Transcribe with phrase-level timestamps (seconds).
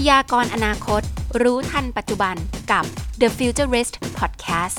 [0.00, 1.02] พยากรอนาคต
[1.42, 2.36] รู้ทันปัจจุบัน
[2.72, 2.84] กับ
[3.20, 4.78] The Futurist Podcast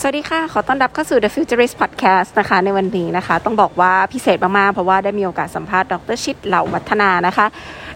[0.00, 7.46] สวัสดีค่ะ ขอต้อนรับเข้าสู่ The Futurist Podcast นะคะ ในวันนี้นะคะ ต้องบอกว่าพิเศษมาก ๆ เพราะว่าได้มีโอกาสสัมภาษณ์ดรชิดเหล่าวัฒนานะคะ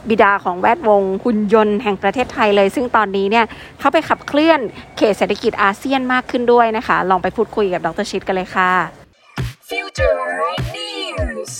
[0.08, 3.44] บิดาของแวดวงหุ่นยนต์แห่งประเทศไทยเลย ซึ่งตอนนี้เนี่ย
[3.78, 4.60] เขาไปขับเคลื่อน
[4.96, 8.99] เขตเศรษฐกิจอาเซียนมากขึ้นด้วยนะคะ ลองไปพูดคุยกับดรชิดกันเลยค่ะ
[9.70, 10.20] Future
[10.76, 11.52] News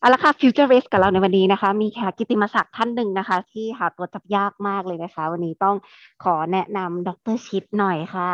[0.00, 5.76] เอาละค่ะ Futurist กับเราในวันนี้นะคะ มีแขกกิติมศักดิ์ท่านหนึ่งนะคะ ที่หาตัวจับยากมากเลยนะคะ วันนี้ต้อง
[6.24, 8.30] ขอแนะนำดรชิดหน่อยค่ะ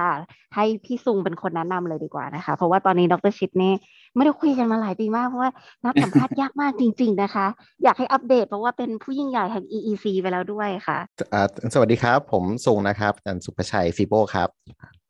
[0.55, 3.73] ให้พี่ซุงเป็นคนแนะนำเลยดีกว่านะคะ เพราะว่าตอนนี้ดรชิดนี่
[4.15, 5.51] ไม่ได้คุยกันมาหลายปีมากเพราะว่า
[5.85, 7.47] นัดสัมภาษณ์ยากมากจริง ๆนะคะ
[7.83, 10.98] อยากให้อัปเดตเพราะว่าเป็นผู้ยิ่งใหญ่แห่ง EEC ไปแล้วด้วยค่ะ
[11.33, 14.51] อ่าสวัสดีครับ ผมซุงนะครับอาจารย์สุภชัยฟีโบครับ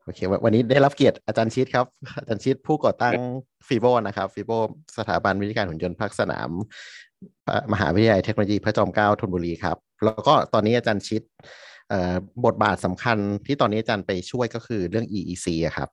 [0.15, 1.85] เควันนี้ได้รับเกียรติอาจารย์ชิดครับ
[2.19, 3.13] อาจารย์ชิดผู้ก่อตั้ง
[3.67, 4.51] ฟีโบนะครับฟีโบ
[4.97, 6.49] สถาบันวิทยาการหุ่นยนต์ภาคสนาม
[7.73, 11.21] มหาวิทยาลัยเทคโนโลยีพระจอมเกล้าธนบุรีครับ แล้วก็ตอนนี้อาจารย์ชิด
[12.45, 15.89] บทบาทสำคัญที่ตอนนี้อาจารย์ไปช่วยก็คือเรื่อง EEC ครับ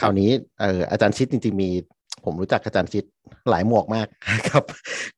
[0.00, 1.70] คราวนี้เอ่ออาจารย์ชิดจริงๆมี
[2.24, 3.04] ผมรู้จักอาจารย์ชิด
[3.50, 4.06] หลายหมวกมาก
[4.48, 4.64] ครับ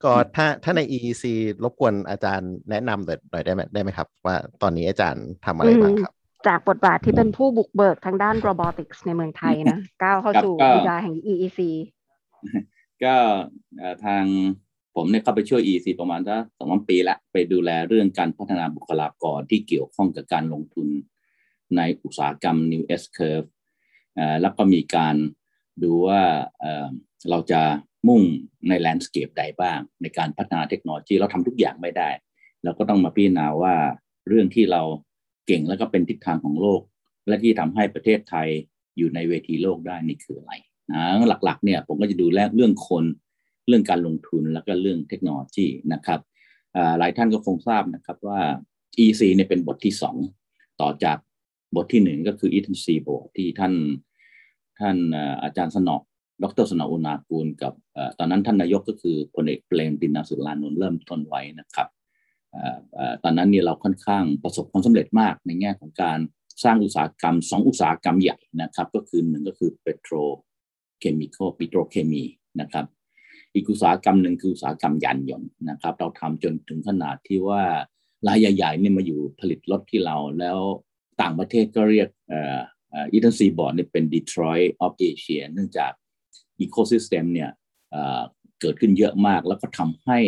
[0.04, 1.24] ก็ถ้าถ้าใน EEC
[1.62, 6.12] รบกวนอาจารย์แนะนำหน่อยได้ไหมได้ไหมครับ ว่าตอนนี้อาจารย์ทำอะไรบ้างครับ
[6.46, 11.60] จากบทบาทที่เป็นผู้บุกเบิกทางด้าน robotics ในเมืองไทยนะ ก้าวเข้าสู่ครับก็บิดาแห่ง EEC
[13.04, 13.14] ก็
[13.78, 14.24] เอ่อทาง
[14.94, 20.88] ผมเนี่ยเข้าไปช่วย EC ประมาณสักสองสามปีละไปดูแลเรื่องการพัฒนาบุคลากรที่เกี่ยวข้องกับการลงทุน
[21.76, 23.48] ในอุตสาหกรรม New S Curve
[24.14, 25.16] เอ่อแล้วก็มีการ
[25.82, 26.22] ดูว่า
[26.60, 26.86] เอ่อ
[27.30, 27.60] เราจะ
[28.08, 28.22] มุ่ง
[28.68, 32.10] ในแลนด์สเคปใดบ้าง ในการพัฒนาเทคโนโลยีเราทำทุกอย่างไม่ได้
[32.64, 33.74] เราก็ต้องมาพิจารณาว่า
[34.28, 34.82] เรื่องที่เรา
[35.46, 36.80] เก่งแล้วก็เป็นทิศทางของโลก
[37.28, 38.48] และที่ทำให้ประเทศไทย
[38.96, 40.52] อยู่ในเวทีโลกได้นี่คืออะไร
[40.92, 41.04] นะ
[41.44, 43.04] หลักๆเนี่ยผมก็จะดูแลเรื่องคน
[43.68, 46.20] เรื่องการลงทุนแล้วก็เรื่องเทคโนโลยีนะครับ
[46.98, 48.40] หลายท่านก็คงทราบนะครับว่า
[49.04, 50.16] EC เนี่ยเป็นบทที่สอง
[50.80, 51.18] ต่อจาก
[51.76, 53.74] บทที่หนึ่งก็คือ e t c บทที่ท่าน
[54.80, 54.96] ท่าน
[55.42, 56.00] อาจารย์สนอด
[56.62, 57.72] รสนออุณากูลกับ
[58.18, 61.88] ตอนนั้นท่านนายกก็คือพลเอกเปรมตินาสุรานนท์เริ่มต้นไว้นะครับ
[63.22, 66.18] ตอนนั้นเนี่ยเราค่อนข้างประสบความสำเร็จมากในแง่ของการ
[66.64, 70.14] สร้างอุตสาหกรรมสองอุตสาหกรรมใหญ่นะครับ ก็คือหนึ่งก็คือเปโตร
[71.00, 72.24] เคมีคอลปิโตรเคมี
[72.60, 72.86] นะครับ
[73.54, 77.62] อีกอุตสาหกรรมหนึ่งคืออุตสาหกรรมยานยนต์นะครับ เราทำจนถึงขนาดที่ว่า
[78.26, 80.58] รายใหญ่ๆเนี่ยมาอยู่ผลิตรถที่เราแล้ว
[81.20, 85.92] ต่างประเทศก็เรียกอีเทนซีบอร์ดเนี่ยเป็น Detroit of Asia เนื่องจาก
[86.64, 87.50] Ecosystem เนี่ย
[88.60, 90.18] เกิดขึ้นเยอะมากแล้วก็ทำให้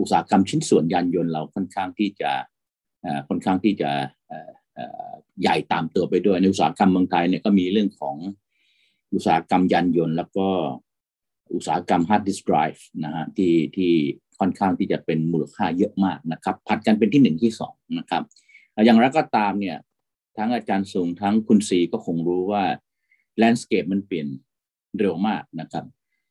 [0.00, 2.30] อุตสาหกรรมชิ้นส่วนยานยนต์เราค่อนข้างที่จะ
[3.28, 3.90] ค่อนข้างที่จะ
[5.42, 8.16] ใหญ่ตามตัวไปด้วยในอุตสาหกรรมเมืองไทยเนี่ยก็มีเรื่องของ
[9.14, 10.48] อุตสาหกรรมยานยนต์ แล้วก็
[11.54, 13.92] อุตสาหกรรม hard disk drive นะฮะที่ที่
[14.38, 18.22] ค่อนข้างที่จะเป็นมูลค่าเยอะมากนะครับผลัดกันเป็นที่หนึ่งที่สองนะครับ
[18.72, 19.78] เอ่ออย่างไรก็ตามเนี่ย
[20.36, 22.64] ทั้งอาจารย์สูงทั้งคุณซีก็คงรู้ว่า
[23.36, 24.26] แลนด์สเคปมันเปลี่ยน
[24.98, 25.84] เร็วมากนะครับ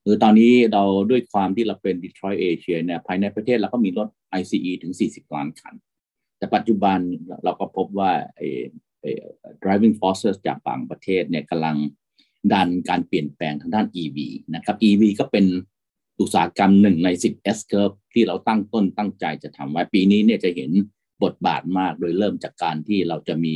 [0.03, 4.07] คือตอนนี้เราด้วยความที่เราเป็น Detroit Asia เนี่ยภายในประเทศเราก็มีรถ
[4.39, 5.73] ICE ถึง 40 ล้านคัน
[6.37, 6.99] แต่ปัจจุบัน
[7.43, 8.47] เราก็พบว่าไอ้
[9.63, 11.77] driving forces จากต่างประเทศเนี่ยกำลัง
[12.53, 14.17] ดันการเปลี่ยนแปลงทางด้าน EV
[14.55, 15.45] นะครับ EV ก็เป็น
[16.19, 20.71] อุตสาหกรรมหนึ่งใน 10 S curve ที่เราตั้งต้นตั้งใจจะทำไว้ปีนี้เนี่ยจะเห็น
[21.23, 23.55] บทบาทมากโดยเริ่มจากการที่เราจะมี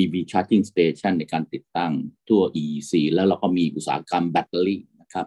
[0.00, 1.92] EV charging station ในการติดตั้ง
[2.28, 5.26] ทั่ว EEC แล้วเราก็มีอุตสาหกรรมแบตเตอรี่นะครับ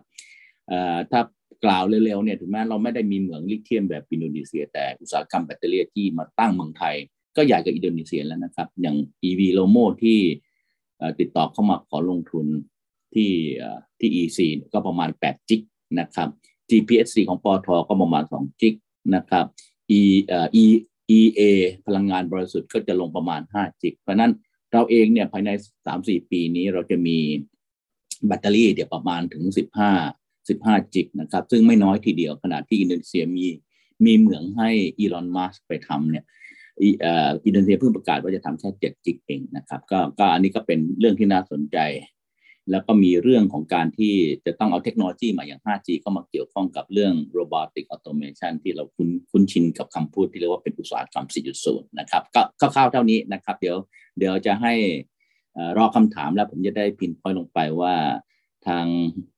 [1.12, 1.22] ถ้า
[1.66, 6.96] กล่าวเร็วๆเนี่ยถึงแม้เราไม่ได้มีเหมืองลิเธียมแบบอินโดนีเซีย แต่อุตสาหกรรมแบตเตอรี่ที่มาตั้งเมืองไทย
[7.36, 8.96] ก็ใหญ่กว่าอินโดนีเซียแล้วนะครับ อย่าง
[9.30, 10.20] EV Lomo ที่
[11.20, 12.46] ติดต่อเข้ามาขอลงทุน
[13.14, 14.40] ที่เอ่อที่ EC
[14.74, 15.62] ก็ประมาณ 8 จิก
[16.00, 16.30] นะครับ
[16.70, 18.74] GPSC ของปอทก็ประมาณ 2 จิก
[19.16, 19.46] นะครับ
[20.00, 20.02] E
[20.64, 20.66] E
[21.18, 21.42] EA
[21.86, 24.32] พลังงานบริสุทธิ์ก็จะลงประมาณ 5 จิก เพราะฉะนั้น
[24.72, 25.50] เราเองเนี่ยภายใน
[25.90, 27.18] 3-4 ปีนี้เราจะมี
[28.28, 29.44] แบตเตอรี่เดี๋ยวประมาณถึง
[29.84, 30.19] 15
[30.66, 33.48] 15 จิกนะครับ ซึ่งไม่น้อยทีเดียวขณะที่อินโดนีเซียมี
[34.06, 34.70] มีเหมืองให้
[35.00, 36.26] อีลอนมัสไปทำเนี่ย
[36.82, 41.80] อีเอ่ออินโดนีเซียเพิ่งประกาศว่าจะทำแค่7จิกเองนะครับก็ก็อันนี้ก็เป็นเรื่องที่น่าสนใจ
[42.72, 44.14] แล้วก็มีเรื่องของการที่
[44.46, 51.26] จะต้องเอาเทคโนโลยีมาอย่าง 5G เข้ามาเกี่ยวข้องกับเรื่อง robotic automation ที่เราคุ้นคุ้นชินกับคำพูดที่เรียกว่าเป็นอุตสาหกรรม
[51.64, 53.78] 4.0 นะครับ ก็คร่าวๆเท่านี้นะครับ เดี๋ยว
[54.18, 54.74] เดี๋ยวจะให้
[55.54, 57.94] เอ่อรอคำถามแล้วผมจะได้พินพอยลงไปว่า
[58.68, 58.86] ทาง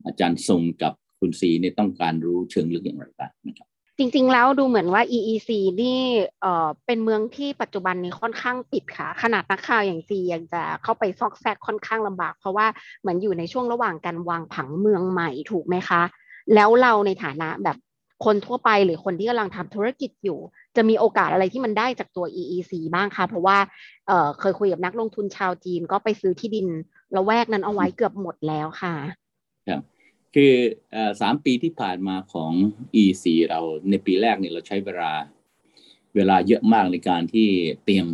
[0.06, 5.50] อาจารย์ทรงกับ คุณซีเนี่ยต้องการรู้เชิงลึกอย่างไรบ้างนะครับจริงๆ แล้วดูเหมือนว่า EEC
[5.82, 6.00] นี่
[6.42, 12.68] เอ่อเป็นเมืองที่ปัจจุบันนี้ค่อนข้างปิดค่ะ ขนาดนักข่าวอย่างซียังจะเข้าไปซอกแซกค่อนข้างลำบาก เพราะว่า
[13.02, 16.02] เหมือนอยู่ในช่วงระหว่างการวางผังเมืองใหม่ถูกไหมคะ
[16.56, 17.78] แล้วเราในฐานะแบบ
[18.26, 20.40] คนทั่วไปหรือคนที่กำลังทำธุรกิจอยู่
[20.76, 23.58] จะมีโอกาสอะไรที่มันได้จากตัว EEC บ้างคะเพราะว่า
[24.08, 26.68] เออเคยคุยกับนักลงทุนชาวจีนก็ไปซื้อที่ดิน
[27.16, 28.94] ละแวกนั้นเอาไว้เกือบหมดแล้วค่ะ
[29.68, 29.82] ครับ
[30.36, 30.54] คือ
[31.22, 32.52] สามปีที่ผ่านมาของ
[33.04, 35.12] EC เราในปีแรกเนี่ยเราใช้เวลา
[36.16, 37.48] เวลาเยอะมากในการที่
[37.86, 38.08] เตรียม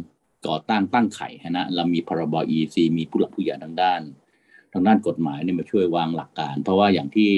[0.47, 4.01] ก่อตั้งตั้งไข่นะเรามีพรบ EEC มีผู้หลักผู้ใหญ่ทางด้าน
[4.73, 7.31] ทางด้านกฎหมายเนี่ยมาช่วยวางหลักการ เพราะว่าอย่างที่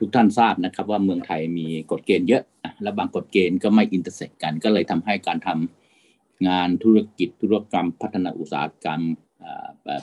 [0.00, 2.42] ทุกท่านทราบนะครับ ว่าเมืองไทยมีกฎเกณฑ์เยอะ
[2.82, 9.00] และบางกฎเกณฑ์ก็ไม่ intersect กัน ก็เลยทำให้การทำงานธุรกิจธุรกรรม พัฒนาอุตสาหกรรม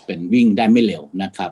[0.06, 1.52] เป็นวิ่งได้ไม่เร็วนะครับ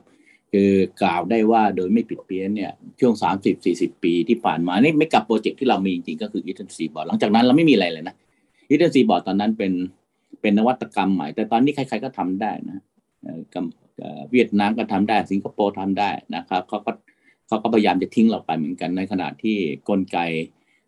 [0.52, 0.70] คือ
[1.02, 3.14] กล่าวได้ว่าโดยไม่ผิดเพี้ยนเนี่ยช่วง
[3.58, 8.14] 30-40 ปีที่ผ่านมานี่ไม่กับ project ที่เรามีจริงๆก็คือ Eastern Seaboard หลังจากนั้นเราไม่มีอะไรเลยนะ
[8.68, 9.72] อีเทนซีบอร์ดตอนนั้นเป็น
[10.40, 12.78] เป็นนวัตกรรมใหม่ แต่ตอนนี้ใครๆก็ทำได้นะ
[14.30, 16.92] เวียดนามก็ทำได้สิงคโปร์ทำได้นะครับเขาก็
[17.48, 19.56] เขาก็พยายามจะทิ้งเราไปเหมือนกันในขณะที่
[19.88, 20.18] กลไก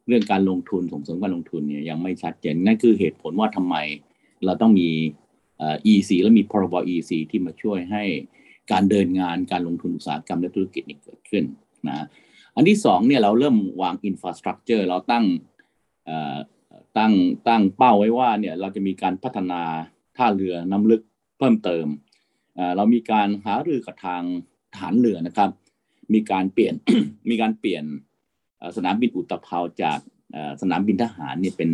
[0.08, 3.76] เรื่องการลงทุนส่งเสริมการลงทุนเนี่ยยังไม่ชัดเจนนั่นคือเหตุผลว่าทำไม
[4.44, 4.88] เราต้องมี
[5.92, 8.04] EC และมีพรบ EC ที่มาช่วยให้
[8.70, 11.44] การเดินงานการลงทุนอุตสาหกรรมและธุรกิจนี่เกิดขึ้น
[11.88, 12.06] นะ
[12.56, 15.24] อันที่สองเนี่ยเราเริ่มวางอินฟราสตรักเจอร์เราตั้ง
[16.98, 17.12] ตั้ง
[17.48, 19.62] ตั้งเป้าไว้ว่าเนี่ยเราจะมีการพัฒนา
[20.16, 21.02] ท่าเรือน้ำลึก
[21.38, 21.86] เพิ่มเติม
[22.76, 24.22] เรามีการหารือกับทาง
[24.76, 25.50] ฐานเรือนะครับ
[26.14, 26.74] มีการเปลี่ยน
[27.30, 27.84] มีการเปลี่ยน
[28.76, 29.98] สนามบินอุตภาวจาก
[30.62, 31.70] สนามบินทหารเนี่ยเป็น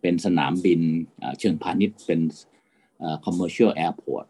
[0.00, 0.80] เป็นสนามบิน
[1.38, 2.20] เชิงพาณิชย์เป็น
[3.24, 4.26] commercial airport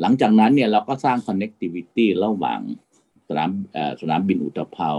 [0.00, 2.60] หลังจากนั้นเนี่ยเราก็สร้าง connectivity ระหว่าง
[3.28, 3.50] สนาม
[4.00, 4.98] สนามบินอู่ตะเภา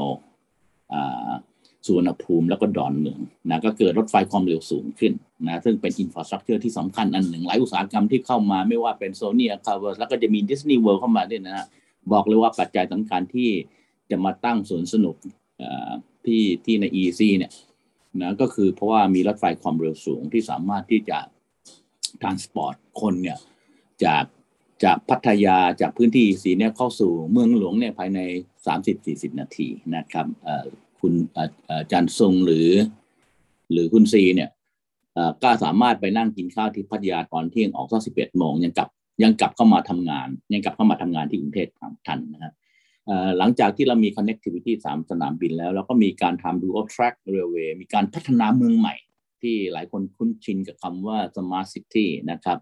[1.86, 3.20] สุวรรณภูมิแล้วก็ดอนเมือง
[3.50, 5.14] นะก็เกิดรถไฟความเร็วสูงขึ้น
[5.46, 11.66] นะซึ่งเป็น infrastructure ที่สำคัญอันหนึ่งหลายอุตสาหกรรมที่เข้ามาไม่ว่าเป็นโซนี่คาร์เวอร์แล้วก็จะมีดิสนีย์เวิลด์เข้ามาด้วยนะ
[12.12, 13.50] บอกเลยว่าปัจจัยสำคัญที่
[14.12, 15.16] จะมาตั้งสวนสนุก
[16.26, 17.52] ที่ที่ใน EEC เนี่ย
[18.22, 21.18] นะก็คือเพราะว่ามีรถไฟความเร็วสูงที่สามารถที่จะ
[22.22, 23.38] transport คนเนี่ย
[24.06, 24.24] จาก
[24.84, 28.20] จากพัทยาจากพื้นที่สีเนี่ยเข้าสู่เมืองหลวงเนี่ยภายใน
[28.80, 30.28] 30-40 นาทีนะครับ
[31.00, 32.70] คุณอาจารย์ทรงหรือ
[33.72, 34.50] หรือคุณซีเนี่ย
[35.44, 38.90] ก็สามารถไปนั่งกินข้าวที่พัทยาตอนเที่ยงออกสักสิบเอ็ดโมงยังกลับ
[39.24, 41.70] ยังกลับเข้ามาทำงาน ยังกลับเข้ามาทำงานที่กรุงเทพ
[42.08, 42.54] ทันนะครับ
[43.38, 48.96] หลังจากที่เรามี connectivity สามสนามบินแล้ว เราก็มีการทำ dual track railway มีการพัฒนาเมืองใหม่
[49.42, 52.60] ที่หลายคนคุ้นชินกับคำว่า smart city นะครับ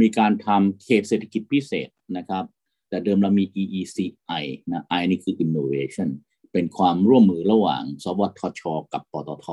[0.00, 2.44] มีการทำเขตเศรษฐกิจพิเศษนะครับ
[2.88, 6.08] แต่เดิมเรามี EECI นะ I นี่คือ innovation
[6.52, 8.62] เป็นความร่วมมือระหว่าง สวทช
[8.92, 9.46] กับปตท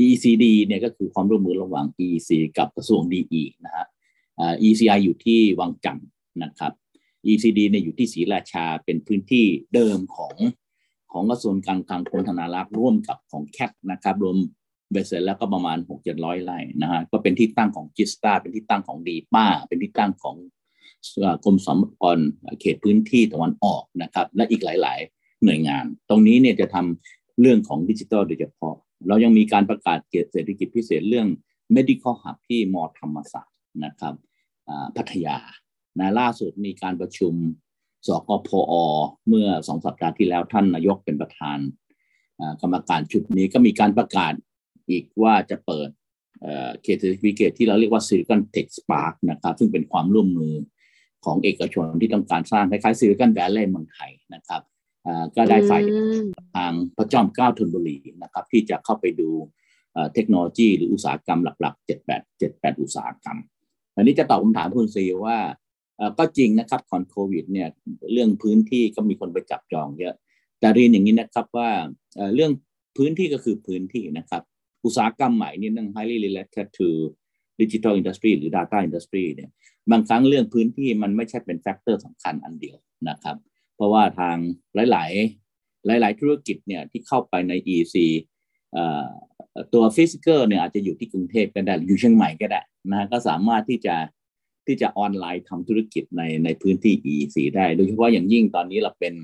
[0.00, 3.86] EECD เนี่ยก็คือความร่วมมือระหว่าง EC กับกระทรวง DE นะฮะ
[4.68, 6.08] ECI อยู่ที่วังจันทร์
[6.42, 6.72] นะครับ
[7.30, 10.34] ECD เนี่ยอยู่ที่ศรีราชาเป็นพื้นที่เดิมของ
[11.12, 14.36] ของกระทรวงการคลังกรมธนารักษ์ร่วมกับของแคทนะครับ รวม
[14.90, 20.36] เบสเสร็จแล้วก็ประมาณ6 7 0 0ไร่นะฮะก็เป็นที่ตั้งของจิสตาเป็นที่ตั้งของดีป้า เป็นที่ตั้งของ
[21.44, 22.18] กรมสมกร
[22.60, 28.76] เขตพื้นที่ตะวันออกนะครับ และอีกหลาย ๆ หน่วยงาน ตรงนี้เนี่ยจะทำเรื่องของดิจิทัลโดยเฉพาะ
[29.08, 31.28] เรายังมีการประกาศเขตเศรษฐกิจพิเศษเรื่อง
[31.76, 34.14] medical hub ที่มอธรรมศาสตร์นะครับ
[34.96, 35.36] พัทยา
[35.98, 37.34] นะล่าสุดมีการประชุม
[38.06, 38.74] สกพอ
[39.28, 41.58] เมื่อสองสัปดาห์ที่แล้วท่านนายกเป็นประธาน
[42.60, 44.32] กรรมการชุดนี้ก็มีการประกาศ
[44.88, 45.88] อีกว่าจะเปิด
[46.82, 50.54] เขตเศรษฐกิจที่เราเรียกว่า Silicon Tech Spark นะครับ ซึ่งเป็นความร่วมมือ
[51.24, 54.62] ของเอกชนที่ต้องการสร้างคล้ายๆ Silicon Valley เมืองไทยนะครับ
[55.36, 55.82] ก็ได้ฝ่าย
[56.56, 59.30] ทางพระจอมเกล้าธนบุรีนะครับ ที่จะเข้าไปดู
[60.14, 63.38] เทคโนโลยีหรืออุตสาหกรรมหลักๆ 7 8 7 8 อุตสาหกรรม
[63.96, 65.38] อันนี้จะตอบคำถามคุณซีว่า
[66.18, 67.68] ก็จริงนะครับก่อนโควิดเนี่ย
[68.12, 70.14] เรื่องพื้นที่ก็มีคนไปจับจองเยอะ
[70.60, 71.70] แต่เรียนอย่างนี้นะครับว่า
[72.34, 72.52] เรื่อง
[72.96, 74.42] พื้นที่ก็คือพื้นที่นะครับ
[74.86, 76.86] อุตสาหกรรมใหม่นี่นั่ง highly related to
[77.60, 79.50] digital industry หรือ data industry เนี่ย
[79.90, 82.76] บางครั้งเรื่องพื้นที่มันไม่ใช่เป็นแฟกเตอร์สำคัญอันเดียว
[83.08, 83.36] นะครับ
[83.76, 84.36] เพราะว่าทาง
[84.74, 87.94] หลาย ๆ หลาย ๆ ธุรกิจเนี่ยที่เข้าไปใน EC
[89.74, 92.62] ตัวฟิสิกอลเนี่ยอาจจะอยู่ที่กรุงเทพก็ได้อยู่เชียงใหม่ก็ได้
[92.92, 93.96] นะก็สามารถที่จะ
[94.66, 99.14] ที่จะออนไลน์ทำธุรกิจในในพื้นที่ EC ได้ โดยเฉพาะอย่างยิ่งตอนนี้เราเป็น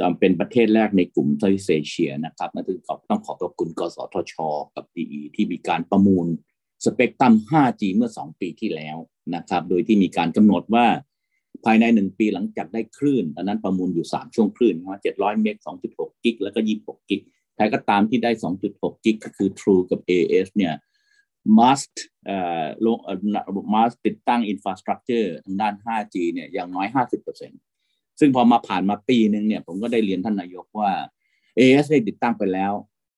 [0.00, 2.78] ตอนเป็นประเทศแรกในกลุ่มเซาท์เอเชียนะครับนั่นคือ
[3.10, 4.34] ต้องขอบพระคุณกสทช
[4.76, 6.26] กับ DE ที่มีการประมูล
[6.84, 8.96] สเปกตรัม 5G เมื่อ 2 ปีที่แล้ว
[9.34, 10.86] นะครับ โดยที่มีการกำหนดว่า
[11.64, 15.56] ภายใน 1 ปีหลังจากได้คลื่นตอนนั้นประมูลอยู่ 3 ช่วงคลื่นนะ700 เมก
[15.90, 17.20] 2.6 กิก แล้วก็ 26 กิก
[17.56, 18.30] ใครก็ตามที่ได้
[18.68, 20.74] 2.6 กิก ก็คือ True กับ AS เนี่ย
[21.58, 21.94] must
[22.26, 22.96] เอ่อลง
[23.74, 27.71] must ติดตั้ง infrastructure ทางด้าน 5G เนี่ยอย่างน้อย 50%
[28.24, 30.92] ซึ่งพอมาผ่านมาปีหนึ่งเนี่ย ผมก็ได้เรียนท่านนายกว่า
[31.58, 32.72] AS ได้ติดตั้งไปแล้ว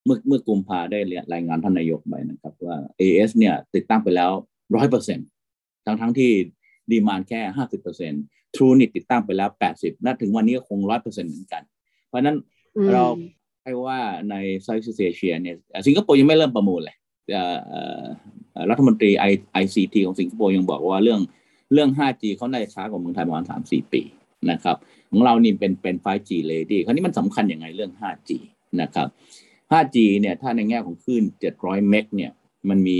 [0.05, 0.99] เมื่อเมื่อกุมภาได้
[1.33, 4.31] รายงานท่านนายกไปนะครับ ว่า AS เนี่ยติดตั้งไปแล้ว
[4.75, 5.19] ร้อยเปอร์เซ็น
[5.85, 6.31] ทั้งทั้งที่
[6.91, 8.23] ดีมานแค่ห้าสิบเปอร์เซ็นต์
[8.55, 11.63] ทรูนี่ติดตั้งไปแล้วแปดสิบและถึงวันนี้ก็คงร้อยเปอร์เซ็นต์เหมือนกัน
[12.07, 12.37] เพราะนั้น
[12.93, 13.03] เรา
[13.63, 15.55] ให้ว่าในไซส์เอเชียเนี่ย
[15.87, 16.95] สิงคโปร์ยังไม่เริ่มประมูลเลย
[18.69, 21.21] รัฐมนตรี ICT ของสิงคโปร์ยังบอกว่าเรื่อง
[21.73, 24.01] เรื่อง 5G เขาได้ช้ากว่าเมืองไทยประมาณ3-4 ปี
[24.51, 24.77] นะครับ
[25.11, 28.29] ของเรานี่เป็นเป็น 5G เลยดีคราวนี้มันสำคัญยังไงเรื่อง 5G
[28.81, 29.07] นะครับ
[29.71, 31.23] 5G เนี่ยถ้าในแง่ของคลื่น
[31.55, 32.31] 700 เมกเนี่ย
[32.69, 32.99] มันมี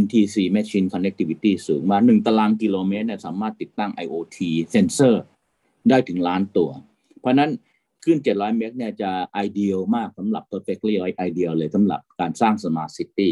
[0.00, 4.38] MTC machine connectivity สูงมา1ตารางกิโลเมตรเนี่ยสามารถติดตั้ง IoT
[4.70, 5.22] เซนเซอร์
[5.88, 6.70] ได้ถึงล้านตัว
[7.20, 7.50] เพราะนั้น
[8.04, 9.10] คลื่น700 เมกเนี่ยจะ
[9.46, 10.94] ideal มากสำหรับ perfectly
[11.28, 13.30] ideal เลยสำหรับการสร้าง smart city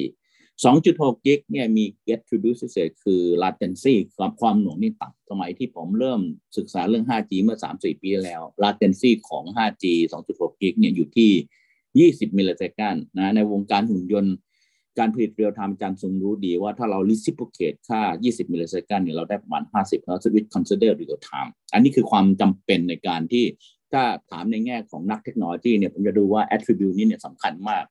[0.65, 6.21] 2.6 กิกเนี่ยมี attribute พิเศษคือ latency ความความหน่วงนี่ต่ำสมัยที่ผมเริ่ม
[6.57, 9.85] ศึกษาเรื่อง 5G เมื่อ 3-4 ปีแล้ว latency ของ 5G
[10.29, 14.35] 2.6 กิกเนี่ยอยู่ที่ 20 millisecond นะในวงการหุ่นยนต์
[14.99, 23.45] การผลิตเรียลไทม์จันทร์ทรงรู้ดีว่าถ้าเรา reciprocate ค่า 20 มิลลิเซคันเนี่ยเราได้ประมาณ 50แล้ว switch consider real time อันนี้คือความจำเป็นในการที่
[23.93, 27.85] ถ้าถามในแง่ของนักเทคโนโลยีเนี่ยผมจะดูว่า attribute นี้เนี่ยสำคัญมาก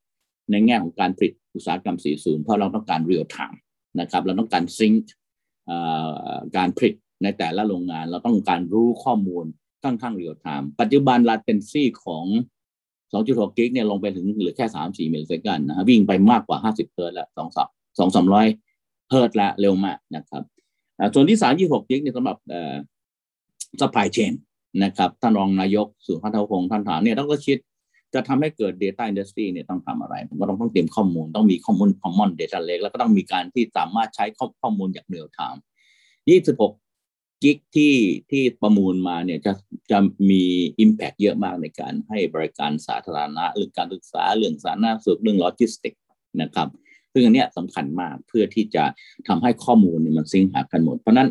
[0.52, 3.58] ในแง่ของการผลิตอุตสาหกรรม 40 เพราะเราต้องการ real time
[4.00, 5.04] นะครับเราต้องการ sync
[6.58, 9.46] การผลิตในแต่ละโรงงาน เราต้องการรู้ข้อมูล
[9.84, 12.25] ค่อนข้าง real time ปัจจุบัน latency ของ
[13.14, 17.40] 2.6กิกเนี่ยลงไปถึงเหลือแค่ 3-4มิลลิเซคันนะฮะวิ่งไปมากกว่า 50เฮิร์ตแล้ว2
[18.00, 20.44] 2 300เฮิร์ตแล้วเร็วมากนะครับ
[21.14, 22.38] ส่วนที่3.6กิกเนี่ยสำหรับ
[23.82, 24.34] supply chain
[24.84, 27.58] นะครับท่านรองนายกสุพัฒนพงศ์ท่านถามเนี่ยต้องก็คิด
[28.16, 34.26] จะทำให้เกิด Data Industry เนี่ยต้องทำอะไร ผมก็ต้องต้องเตรียมข้อมูลต้องมีข้อมูล Common Data Lake แล้วก็ต้องมีการที่สามารถใช้
[34.62, 37.96] ข้อมูลอย่าง Real Time 26กิกที่
[38.32, 39.52] ที่ประมูลมาเนี่ยจะ
[39.92, 40.44] จะมี
[40.84, 45.94] Impact เยอะมากในการให้บริการสาธารณะเรื่องการศึกษาเรื่องสาธารณสุขเรื่องโลจิสติก
[46.42, 46.68] นะครับ
[47.14, 48.84] ซึ่งอันนี้สำคัญมากเพื่อที่จะ
[49.28, 51.30] ทำให้ข้อมูลเนี่ยมันซิงหากันหมด เพราะนั้น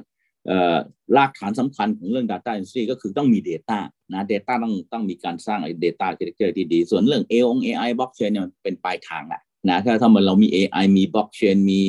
[1.17, 3.79] รากฐานสำคัญของเรื่อง Data Industry ก็คือต้องมี Data
[4.13, 11.81] นะ Data ต้องต้องมีการสร้างไอ้ Data Architecture ที่ดี ส่วนเรื่อง AI AI Blockchain เนี่ยเป็นปลายทางแหละนะถ้าถ้ามันเรามี AI มี Blockchain มี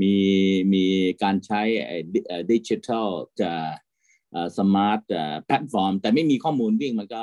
[0.00, 0.12] มี
[0.74, 0.84] มี
[1.22, 1.62] การใช้
[2.52, 3.08] ดิจิทัล
[3.40, 3.52] จะ
[4.58, 5.02] smart
[5.44, 7.22] แพลตฟอร์มแต่ไม่มีข้อมูลวิ่งมันก็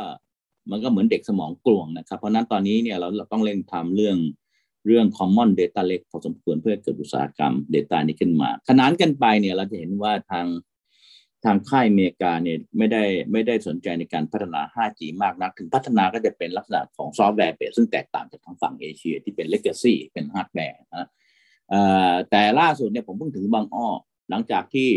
[0.71, 4.17] มันก็เหมือนเด็กสมองกลวงนะครับ เพราะนั้นตอนนี้เนี่ยเราเราต้องเร่งทำเรื่อง
[4.85, 10.47] เรื่อง common data lake พอสมควรเพื่อเกิดอุตสาหกรรม data นี้ขึ้นมา ขนานกันไปเนี่ยเราจะเห็นว่าทาง
[11.45, 21.07] ทางค่ายอเมริกาเนี่ยไม่ได้ไม่ได้สนใจในการพัฒนา 5G มากนัก ถึงพัฒนาก็จะเป็นลักษณะของซอฟต์แวร์ based ซึ่งแตกต่างจากทางฝั่งเอเชียที่เป็น legacy เป็นฮาร์ดแวร์นะ
[22.29, 23.87] แต่ล่าสุดเนี่ยผมเพิ่งถึงบางอ้อ
[24.29, 24.89] หลังจากที่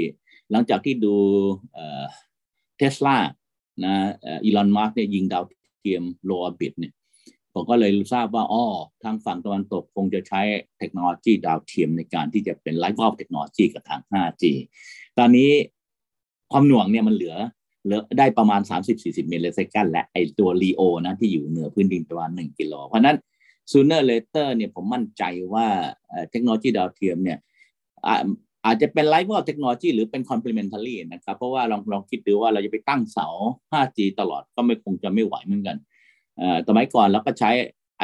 [0.51, 1.17] หลังจากที่ดู
[2.77, 3.17] เทสลา
[3.85, 3.95] นะ
[4.45, 5.45] อีลอนมัสก์เนี่ยยิงดาว
[5.79, 6.93] เทียม low orbit เนี่ย
[7.55, 8.65] ผมก็เลยทราบว่าอ้อ
[9.05, 10.41] ทางฝั่งตะวันตกคงจะใช้
[10.79, 14.45] เทคโนโลยีดาวเทียมในการที่จะเป็น rival เทคโนโลยีกับทาง 5G
[15.19, 15.51] ตอนนี้
[16.53, 17.37] ความหน่วงเนี่ยมันเหลือ
[17.85, 18.61] เหลือได้ประมาณ
[18.97, 23.17] 30-40 millisecond และไอ้ตัว LEO นะที่อยู่เหนือพื้นดินประมาณ 1 กิโล เพราะนั้น
[23.71, 25.23] sooner later เนี่ยผมมั่นใจ
[25.55, 25.67] ว่า
[26.31, 27.39] เทคโนโลยีดาวเทียมเนี่ย
[28.67, 33.27] อาจจะเป็นไลฟ์วอลเทคโนโลยีหรือเป็น complementary นะครับ เพราะว่าลองลองคิดดูว่าเราจะไปตั้งเสา
[33.73, 35.77] 5G ตลอดก็ไม่คงจะไม่ไหวเหมือนกัน
[36.69, 37.51] สมัยก่อนเราก็ใช้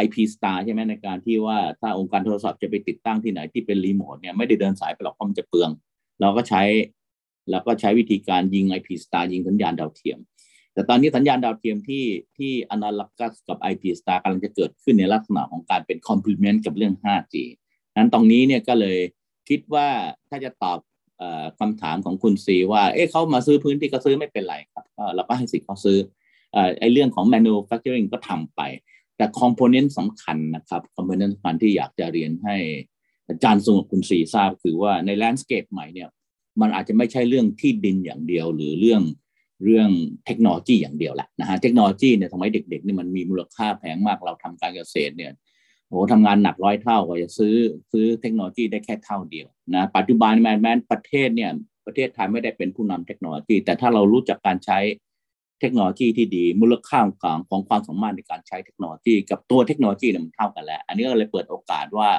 [0.04, 5.70] IP Star ใช่ไหมในการที่ว่าถ้าองค์การโทรศัพท์จะไปติดตั้งที่ไหนที่เป็นรีโมทเนี่ยไม่ได้เดินสายไปหรอกเพราะมันจะเปลือง
[6.20, 6.62] เราก็ใช้
[7.50, 10.18] เราก็ใช้วิธีการยิง IP Star ยิงสัญญาณดาวเทียม
[10.74, 12.04] แต่ตอนนี้สัญญาณดาวเทียมที่
[12.36, 17.34] ที่อนาลักัสกับ IP Star กำลังจะเกิดขึ้นในลักษณะของการเป็น complement กับเรื่อง 5G
[17.96, 18.98] นั้นตรงนี้เนี่ยก็เลย
[19.48, 19.88] คิดว่า
[20.28, 20.78] ถ้าจะตอบ
[21.60, 24.84] คำถามของคุณซีว่า เอ๊ะเขามาซื้อพื้นที่ก็ซื้อไม่เป็นไรครับ
[25.14, 25.98] เราก็ให้สิทธิ์เขาซื้อ
[26.78, 28.60] ไอ้เรื่องของ manufacturing ก็ทำไป
[29.16, 32.56] แต่ component สำคัญนะครับ component สำคัญที่อยากจะเรียนให้
[33.28, 36.08] อาจารย์สงบคุณสีทราบ คือว่าใน landscape ใหม่เนี่ย
[36.60, 39.02] มันอาจจะไม่ใช่เรื่องที่ดินอย่างเดียว หรือเรื่อง
[39.64, 39.90] เรื่อง
[40.26, 45.32] เทคโนโลยีอย่างเดียวแหละนะฮะเทคโนโลยีเนี่ยสมัยเด็กๆนี่มันมีมูลค่าแพงมากเราทำการเกษตรเนี่ย
[45.88, 47.54] โอ้ทำงานหนักร้อยเท่าก็จะซื้อ
[47.92, 51.50] ซื้อเทคโนโลยีได้แค่เท่าเดียวนะปัจจุบันแม้แม้ประเทศเนี่ย
[51.86, 54.78] ประเทศไทยไม่ได้เป็นผู้นำเทคโนโลยี แต่ถ้าเรารู้จักการใช้
[55.60, 62.10] เทคโนโลยีที่ดีมูลค่าของของความสามารถในการใช้เทคโนโลยี กับตัวเทคโนโลยีเนี่ยมันเท่ากันแล้ว อันนี้ก็เลยเปิดโอกาสว่า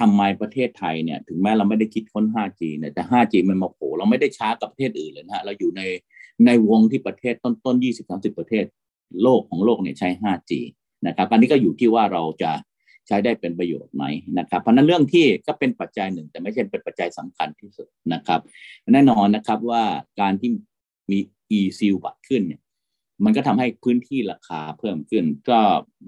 [0.00, 5.82] ทำไมประเทศไทยเนี่ยถึงแม้เราไม่ได้คิดค้น 5G เนี่ยแต่ 5G มันมาโผล่เราไม่ได้ช้ากับประเทศอื่นเลยนะฮะเราอยู่ใน
[6.46, 8.64] ในวงที่ประเทศต้นต้น20 30 ประเทศ
[9.22, 10.52] โลกของโลกเนี่ยใช้ 5G
[11.06, 12.52] นะครับอันนี้ก็อยู่ที่ว่าเราจะ
[13.06, 14.04] ใช้ได้เป็นประโยชน์ไหม
[14.38, 18.40] นะครับเพราะนั้นเรื่องที่ก็เป็นปัจจัยหนึ่ง แต่ไม่ใช่เป็นปัจจัยสำคัญที่สุดนะครับ
[18.92, 19.82] แน่นอนนะครับว่า
[20.20, 20.50] การที่
[21.10, 21.18] มี
[21.58, 22.62] e s e a l บัตรขึ้นเนี่ย
[23.24, 25.60] มันก็ทำให้พื้นที่ราคาเพิ่มขึ้น ก็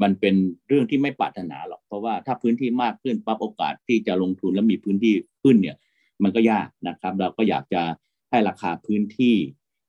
[0.02, 0.34] มันเป็น
[0.68, 5.76] เรื่องที่ไม่ปรารถนาหรอกเพราะว่าถ้าพื้นที่มากขึ้นปั๊บโอกาสที่จะลงทุนแล้วมีพื้นที่ขึ้นเนี่ย
[6.22, 7.82] มันก็ยากนะครับ เราก็อยากจะ
[8.30, 9.34] ให้ราคาพื้นที่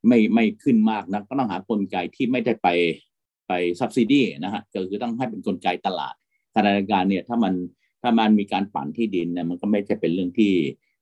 [0.07, 2.67] ไม่ไม่ขึ้นมากนะก็ต้องหากลไกที่ไม่ได้ไป
[3.47, 6.15] ไปซับซิดีนะฮะก็คือต้องให้เป็นกลไกตลาด
[6.55, 7.53] ขณะเดียวกันเนี่ยถ้ามัน
[8.01, 10.51] ถ้ามันมีการปั่นที่ดินเนี่ยมันก็ไม่ใช่เป็นเรื่องที่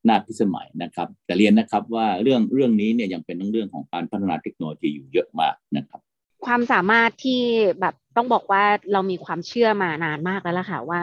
[0.07, 5.99] น่าพิสมัยนะครับ แต่เรียนนะครับว่าเรื่องเรื่องนี้เนี่ยยังเป็นเรื่องของการพัฒนาเทคโนโลยีอยู่เยอะมากนะครับ
[6.45, 7.41] ความสามารถที่
[7.79, 8.63] แบบต้องบอกว่า
[8.93, 11.01] เรามีความเชื่อมานานมากแล้วล่ะค่ะ ว่า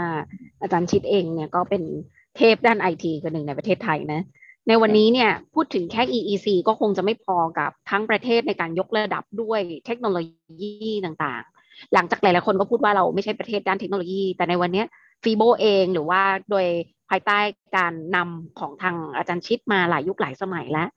[0.62, 1.82] อาจารย์ชิดเองเนี่ยก็เป็น
[2.36, 4.22] เทพด้านไอทีคนหนึ่งในประเทศไทยนะ
[4.68, 10.18] ในวันนี้เนี่ยพูดถึงแค่ EEC ก็คงจะไม่พอกับทั้งประเทศในการยกระดับด้วยเทคโนโล
[10.60, 10.74] ยี
[11.04, 14.84] ต่างๆ หลังจากหลายๆคนก็พูดว่าเราไม่ใช่ประเทศด้านเทคโนโลยี แต่ในวันนี้
[15.22, 16.66] ฟีโบเองหรือว่าโดย
[17.10, 17.38] ภายใต้
[17.76, 20.88] การนำของทางอาจารย์ชิดมาหลายยุคหลายสมัยแล้ว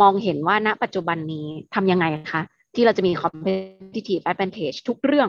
[0.00, 2.42] มองเห็นว่าณปัจจุบันนี้ทำยังไงคะ
[2.74, 5.28] ที่เราจะมี competitive advantage ทุกเรื่อง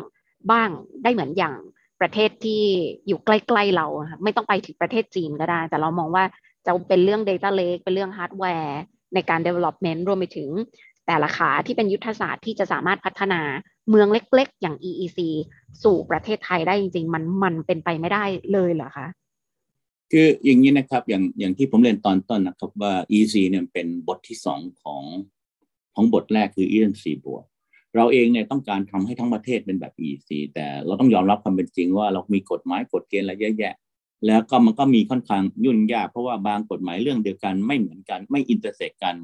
[0.51, 0.69] บ้าง
[1.03, 1.55] ได้เหมือนอย่าง
[2.01, 2.62] ประเทศที่
[3.07, 3.88] อยู่ใกล้ๆเรา
[4.24, 6.24] ไม่ต้องไปถึงประเทศจีนก็ได้ แต่เรามองว่า
[6.65, 8.81] จะเป็นเรื่อง data lake เป็นเรื่องฮาร์ดแวร์
[9.13, 10.50] ในการ development รวมไปถึง
[11.07, 13.41] แต่ละขาที่เป็นยุทธศาสตร์ที่จะสามารถพัฒนา
[13.89, 15.19] เมืองเล็กๆ อย่าง EEC
[15.83, 18.23] สู่ประเทศไทยได้จริง ๆ มันมันเป็นไปไม่ได้
[18.53, 19.07] เลยเหรอคะ
[20.11, 25.03] คืออย่างนี้นะครับอย่างอย่างที่ผมเรียนตอนต้นนะครับว่า EEC เนี่ยเป็นบทที่สองของ
[25.95, 27.43] ของบทแรกคือ ENC บวก
[27.95, 33.75] เราเองเนี่ยต้องการทำให้ทั้งประเทศเป็นแบบ EC แต่เราต้องยอมรับความเป็นจริงว่าเรามีกฎหมายกฎเกณฑ์อะไรเยอะแยะ
[34.25, 39.15] แล้วก็มันก็มีค่อนข้างยุ่งยากเพราะว่าบางกฎหมายเรื่องเดียวกันไม่เหมือนกันไม่ intersect กัน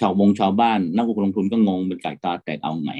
[0.00, 2.92] ชาวบงชาวบ้านนักลงทุนก็งงเป็นไก่ตาแตกเอาไง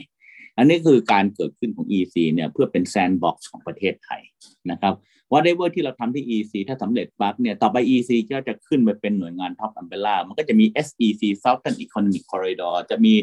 [0.56, 4.22] อันนี้คือการเกิดขึ้นของ EC เนี่ยเพื่อเป็น sandbox ของประเทศไทย
[4.70, 4.94] นะครับ
[5.30, 13.14] ว่าได้เวอร์ที่เราทำที่ EC ถ้าสำเร็จปั๊บเนี่ยต่อไป EC ก็จะขึ้นไปเป็นหน่วยงาน top umbrella มันก็จะมี SEC Southern Economic Corridor จะมี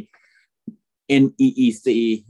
[1.24, 1.88] NEEC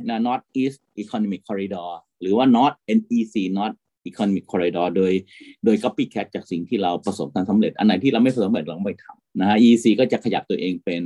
[0.09, 1.89] นะ Northeast Economic Corridor
[2.21, 3.77] หรือว่า North NEC North
[4.09, 5.13] Economic Corridor โดย
[5.65, 11.01] โดย copycat จากสิ่งที่เราประสบความสำเร็จ อันไหนที่เราไม่ประสบความสำเร็จเราไม่ทำนะฮะ EC ก็จะขยับตัวเองเป็น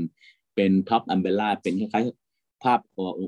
[0.56, 2.23] เป็น top umbrella เป็นคล้ายๆ
[2.64, 2.80] ภาพ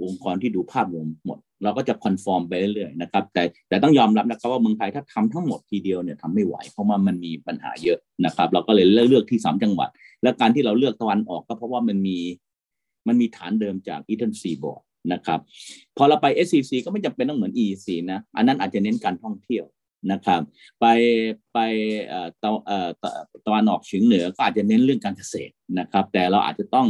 [0.03, 9.89] องค์กรที่ดูภาพรวมหมด เราก็จะคอนฟอร์มไปเรื่อยๆนะครับ แต่แต่ต้องยอมรับนะครับว่าเมืองไทยถ้าทำทั้งหมดทีเดียวเนี่ยทำไม่ไหว เพราะว่ามันมีปัญหาเยอะนะครับ เราก็เลยเลือกที่สามจังหวัด
[10.23, 12.17] และการที่เราเลือกตะวันออกก็เพราะว่ามันมี
[13.07, 14.81] มันมีฐานเดิมจาก e a t o n Seaboard
[15.13, 15.39] นะครับ
[15.97, 19.65] พอเราไป SCC ก็ไม่จำเป็นต้องเหมือน EEC นะอันนั้นอาจจะเน้นการท่องเที่ยว
[20.11, 20.41] นะครับ
[20.79, 20.85] ไป
[21.53, 21.59] ไป
[22.43, 22.49] ตะ
[23.45, 26.87] ตะวันออกเฉียงเหนือก็อาจจะเน้นเรื่องการเกษตรนะครับ แต่เราอาจจะต้อง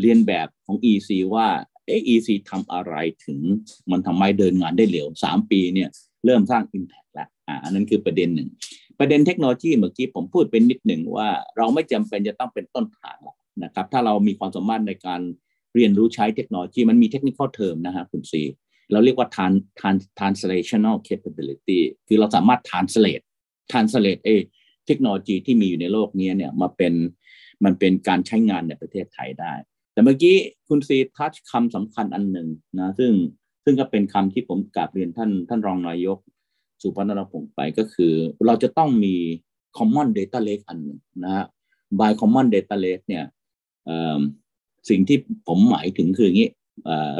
[0.00, 1.46] เรียนแบบของ EC ว่า
[1.86, 2.94] เอ EC ทำอะไร
[3.26, 3.40] ถึง
[3.90, 5.88] มันทำไมเดินงานได้เร็วสามปีเนี่ย
[6.24, 8.48] เริ่มสร้าง Impact แล้วอ่าอันนั้นคือประเด็นหนึ่ง
[8.98, 13.18] ประเด็นเทคโนโลยีเมื่อกี้ผมพูดเป็นนิดหนึ่งว่าเราไม่จำเป็นจะต้องเป็นต้นทาง
[13.64, 15.20] นะครับ ถ้าเรามีความสามารถในการ
[15.74, 18.42] เรียนรู้ใช้เทคโนโลยีมันมีเทคนิคเทอมนะฮะคุณซี
[18.92, 23.24] เราเรียกว่า trans trans translational capability คือเราสามารถ translate
[23.70, 24.30] translate เอ
[24.86, 26.94] เทคโนโลยีที่มีอยู่ในโลกนี้เนี่ยมาเป็น
[27.64, 29.54] มันเป็นการใช้งานในประเทศไทยได้
[29.92, 30.36] แต่เมื่อกี้
[30.68, 33.12] คุณซีทัชคำสำคัญอันหนึ่งนะซึ่ง
[33.64, 36.18] ซึ่งก็เป็นคำที่ผมกราบเรียนท่านท่านรองนายก
[36.82, 38.12] สุพัฒนพงศ์ไปก็คือ
[38.46, 39.14] เราจะต้องมี
[39.76, 41.46] common data lake อันหนึ่งนะฮะ
[41.98, 43.24] by common data lake เนี่ย
[44.88, 45.18] สิ่งที่
[45.48, 46.50] ผมหมายถึงคืออย่างนี้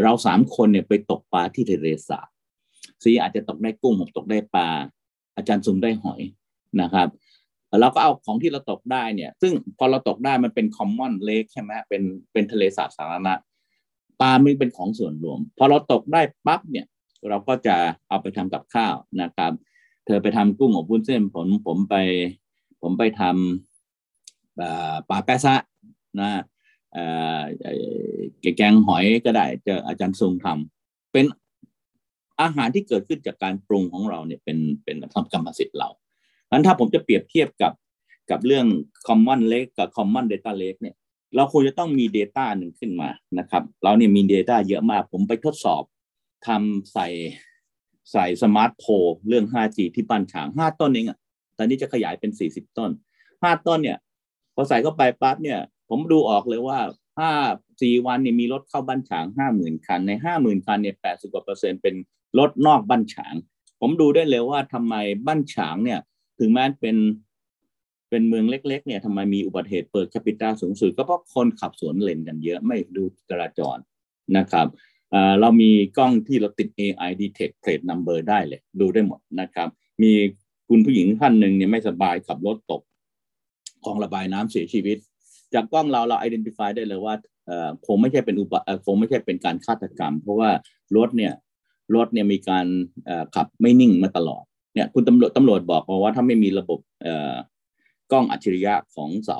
[0.02, 2.28] เราสามคนเนี่ยไปตกปลาที่ทะเลสาบ
[3.02, 4.68] ซีอาจจะตกได้กุ้งผมตกได้ปลา
[5.36, 6.20] อาจารย์ซุมได้หอย
[6.80, 7.08] นะครับ
[7.80, 12.02] เราก็เอาของที่เราตกได้เนี่ย ซึ่งพอเราตกได้มันเป็นคอมมอนเลกใช่ไหมเป็น
[12.32, 13.34] เป็นทะเลสาบสาธารณะ
[14.20, 16.86] ปลามันเป็นของส่วนรวม พอเราตกได้ปั๊บเนี่ย
[17.28, 17.76] เราก็จะ
[18.08, 19.52] เอาไปทำกับข้าวนะครับ
[20.06, 21.94] เธอไปทำกุ้งอบวุ้นเส้นผมผมไป
[22.82, 25.56] ผมไปทำปลาแปะซะ
[26.20, 26.30] นะ
[28.56, 31.24] แกงหอยก็ได้เจออาจารย์ทรงทำเป็น
[32.40, 35.88] อาหารที่เกิดขึ้นจากการปรุงของเราเนี่ยเป็นเป็นทำกรรมสิทธิ์เรา
[36.50, 37.72] อันถ้าผมจะเปรียบเทียบกับ
[38.30, 38.66] กับเรื่อง
[39.06, 40.96] common lake กับ common data lake เนี่ย
[41.36, 43.08] เราควรจะต้องมี Data หนึ่งขึ้นมา
[43.38, 45.82] นะครับเราเนี่ยมี Data เยอะมากผมไปทดสอบ
[46.46, 47.08] ทำใส่
[48.12, 48.84] ใส่สมาร์ทโพ
[49.28, 51.18] เรื่อง 5G ที่บ้านฉาง 5 ต้นเองอะ
[51.56, 52.90] ตอนนี้จะขยายเป็น 40 ต้น
[53.28, 53.98] 5 ต้นเนี่ย
[54.54, 55.58] พอใส่เข้าไปปั๊บเนี่ย
[55.88, 56.78] ผมดูออกเลยว่า
[57.18, 57.30] ห้า
[57.82, 61.94] สี่วันเนี่ยมีรถเข้าบ้านฉางห้าหมื่นคัน ในห้าหมื่นคันเนี่ยแปดสิบกว่าเปอร์เซ็นต์เป็น
[62.38, 63.34] รถนอกบ้านฉาง
[63.80, 64.94] ผมดูได้เลยว่าทำไม
[65.26, 66.00] บ้านฉางเนี่ย
[66.40, 66.96] ถึงแม้เป็น
[68.10, 73.76] เป็นเมืองเล็ก ๆ เนี่ยทำไมมีอุบัติเหตุเปิดแคปิตาสูงสุดก็เพราะคนขับสวนเลนกันเยอะไม่ดูจราจร
[74.36, 74.66] นะครับ
[75.40, 79.68] เรามีกล้องที่เราติด AI detect plate number ได้เลย ดูได้หมดนะครับ
[80.02, 80.12] มี
[80.68, 82.82] คุณผู้หญิงท่านหนึ่งเนี่ยไม่สบายขับรถตก
[83.84, 84.98] คลองระบายน้ำเสียชีวิต
[85.54, 87.14] จากกล้องเราเรา identify ได้เลยว่า
[87.86, 90.50] คงไม่ใช่เป็นอุปเอ่อคงไม่ใช่เป็นการฆาตกรรม เพราะว่า
[90.96, 91.32] รถเนี่ย
[91.94, 92.66] รถเนี่ยมีการ
[93.34, 97.34] ขับไม่นิ่งมาตลอด เนี่ยคุณตำรวจตำรวจบอกมาว่าถ้าไม่มีระบบเอ่อ
[98.12, 99.38] กล้องอัจฉริยะของเสา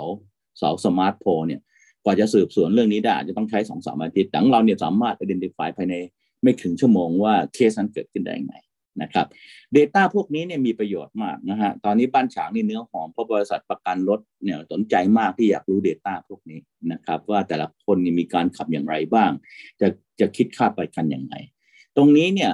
[0.58, 1.60] เสาสมาร์ทโฟนเนี่ย
[2.04, 5.94] กว่าจะสืบสวนเรื่องนี้ได้อาจจะต้องใช้สองสามอาทิตย์แต่ของเราเนี่ยสามารถ identify ภายใน
[6.42, 8.56] ไม่ถึงชั่วโมงว่าเคสนั้นเกิดขึ้นได้ยังไง
[9.02, 9.26] นะครับ
[9.76, 16.60] Data พวกนี้เนี่ยมีประโยชน์มากนะฮะตอนนี้บ้านฉางนี่เนื้อหอมเพราะบริษัทประกันรถเนี่ยสนใจมากที่อยากรู้ Data พวกนี้
[16.92, 19.30] นะครับ ว่าแต่ละคนมีการขับอย่างไรบ้าง
[19.80, 19.88] จะ
[20.20, 21.34] จะคิดค่าประกันอย่างไร
[21.96, 22.50] ตรงนี้เนี่ย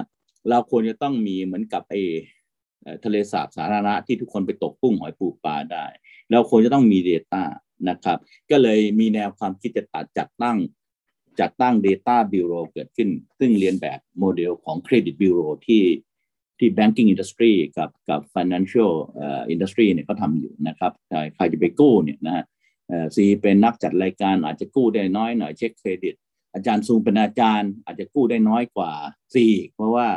[0.49, 2.15] เราควรจะต้องมีเหมือนกับไอเอ
[3.05, 5.85] ทะเลสาบสาธารณะที่ทุกคนไปตกกุ้งหอยปูปลาได้
[6.31, 7.43] เราควรจะต้องมี Data
[7.89, 8.17] นะครับ
[8.51, 10.57] ก็เลยมีแนวความคิดจะตัดจัดตั้ง
[11.39, 15.83] จัดตั้ง Data Bureau เกิดขึ้น ซึ่งเรียนแบบโมเดลของ Credit Bureau ที่
[16.59, 20.91] ที่ banking industry กับกับ financial เอ่อ industry เนี่ยเขาทำอยู่นะครับ
[21.35, 22.45] ใครจะไปกู้เนี่ยนะฮะ
[22.87, 26.15] เอ่อซีเป็นนักจัดรายการอาจจะกู้ได้น้อยหน่อยเช็คเครดิต
[26.53, 28.91] อาจารย์ซูงเป็นอาจารย์ อาจจะกู้ได้น้อยกว่า
[29.33, 29.45] ซี
[29.75, 30.07] เพราะว่า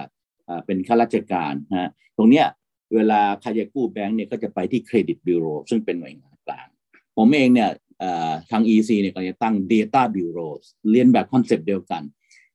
[0.44, 2.46] เอ่อเป็นข้าราชการนะฮะตรงเนี้ย
[2.94, 6.68] เวลาใครจะกู้แบงก์เนี่ยก็จะไปที่เครดิตบิโรซึ่งเป็นหน่วยงานกลาง
[7.16, 10.50] ผมเองเนี่ยเอ่อทาง EC เนี่ยก็จะตั้ง Data Bureau
[10.90, 12.02] เลียนแบบคอนเซปต์เดียวกัน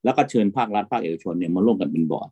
[0.03, 2.29] แล้วก็เชิญภาครัฐภาคเอกชนเนี่ยมาร่วมกันเป็นบอร์ด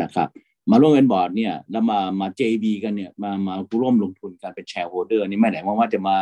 [0.00, 0.28] นะครับ
[0.70, 6.16] มาร่วมเป็นบอร์ดเนี่ยแล้วมามา JB กันเนี่ยมามาร่วมลงทุนกันเป็น shareholder นี่ไม่ได้ว่าว่าจะมา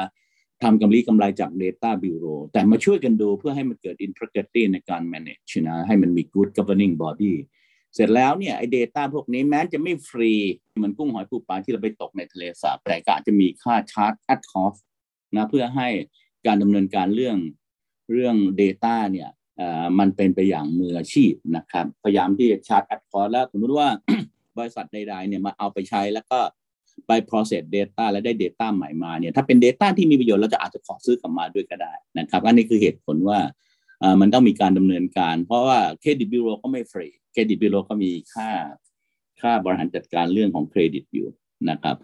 [0.62, 7.34] ทำกำไรกำไรจาก Data Bureau แต่มาช่วยกันดูเพื่อให้มันเกิด integrity ในการ manage นะให้มันมี good governing body
[7.96, 10.32] เสร็จแล้วเนี่ยไอ้ data พวกนี้แม้จะไม่ฟรี
[10.76, 14.80] เหมือนกุ้งหอยปูปลาที่เราไปตกในทะเลสาบแต่ก็อาจจะมีค่าชาร์จ at cost
[15.36, 15.88] นะเพื่อให้
[16.46, 17.36] การดำเนินการเรื่อง
[18.12, 19.28] เรื่อง Data เนี่ย
[19.98, 23.88] มันเป็นไปอย่างมืออาชีพนะครับพยายามที่จะชาร์จ at cost แล้วสมมติว่า
[24.58, 26.38] บริษัทใดๆเนี่ยมาเอาไปใช้แล้วก็
[27.06, 33.38] ไป process data แล้วได้ data ใหม่มาเนี่ยถ้าเป็น data ที่มีประโยชน์เราจะอาจจะขอซื้อกลับมาด้วยก็ได้นะครับอันนี้คือเหตุผลว่า
[34.20, 38.50] มันต้องมีการดำเนินการ เพราะว่าเครดิตบิโรก็ไม่ฟรี เครดิตบิโรก็มีค่า
[39.40, 41.28] ค่าบริหารจัดการเรื่องของเครดิตอยู่
[41.70, 41.96] นะครับ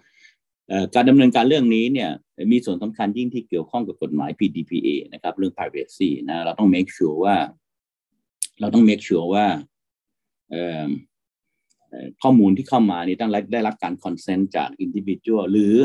[0.95, 2.11] การดำเนินการเรื่องนี้เนี่ย
[2.53, 7.37] มีส่วนสำคัญยิ่งที่เกี่ยวข้องกับกฎหมาย PDPA นะครับเรื่อง privacy นะเราต้อง make sure ว่า
[8.61, 9.47] เราต้อง make sure ว่า
[12.23, 15.77] ข้อมูลที่เข้ามานี่ต้องได้รับการ consent จาก individual หรือ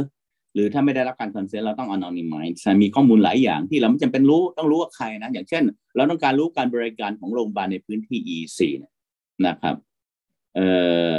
[0.54, 5.64] หรือถ้าไม่ได้รับการ consent เราต้อง anonymize มีข้อมูลหลายอย่างที่เราไม่จำเป็นรู้ต้องรู้ว่าใครนะ อย่างเช่น
[5.96, 8.92] เราต้องการรู้การบริการของโรงพยาบาลในพื้นที่ EC เนี่ย
[9.46, 9.76] นะครับ
[10.56, 10.68] เอ่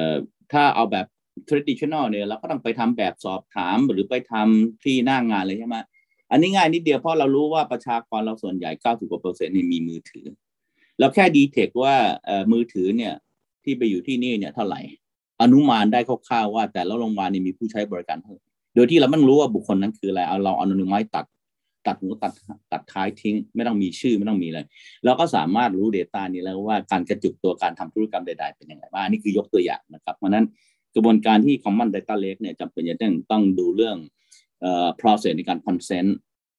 [0.07, 0.09] อ
[0.53, 1.07] ถ้าเอาแบบ
[1.49, 5.77] traditional เนี่ยเราก็ต้องไปทำแบบสอบถามหรือไปทำที่หน้างงานเลยใช่ไหม
[6.31, 10.27] อันนี้ง่ายนิดเดียวเพราะเรารู้ว่าประชากรเราส่วนใหญ่ 90กว่าเปอร์เซ็นต์นี่มีมือถือ
[10.99, 11.95] เราแค่ดีเทคว่า
[12.27, 13.15] เอ่อมือถือเนี่ย
[13.65, 14.81] ที่ไปอยู่ที่นี่เนี่ยเท่าไหร่
[15.43, 21.25] อนุมานได้คร่าวๆว่า แต่ละโรงพยาบาลนี่มีผู้ใช้บริการเท่าไหร่โดยที่เราไม่ต้องรู้ว่าบุคคลนั้นคืออะไรเอาเราอนุนิมัยตัด
[21.87, 22.33] ตัดหูตัด
[22.73, 24.61] ตัดท้ายทิ้ง ไม่ต้องมีชื่อไม่ต้องมีอะไร
[25.05, 30.45] เราก็สามารถรู้ Data นี้แล้วว่าการกระจุกตัวการทำธุรกรรมใด ๆ เป็นยังไงบ้างอันนี่คือยกตัวอย่างนะครับ เพราะนั้น
[30.95, 33.97] กระบวนการที่ Common Data Lake เนี่ยจำเป็นจะต้องต้องดูเรื่อง
[34.61, 36.11] เอ่อ process ในการ consent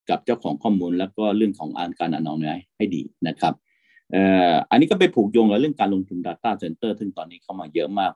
[0.09, 3.53] กับเจ้าของข้อมูล แล้วก็เรื่องของการ anonymize ให้ดีนะครับ
[4.11, 8.11] เอ่ออันนี้ก็ไปผูกโยงกับเรื่องการลงทุน Data Center ซึ่งตอนนี้เข้ามาเยอะมาก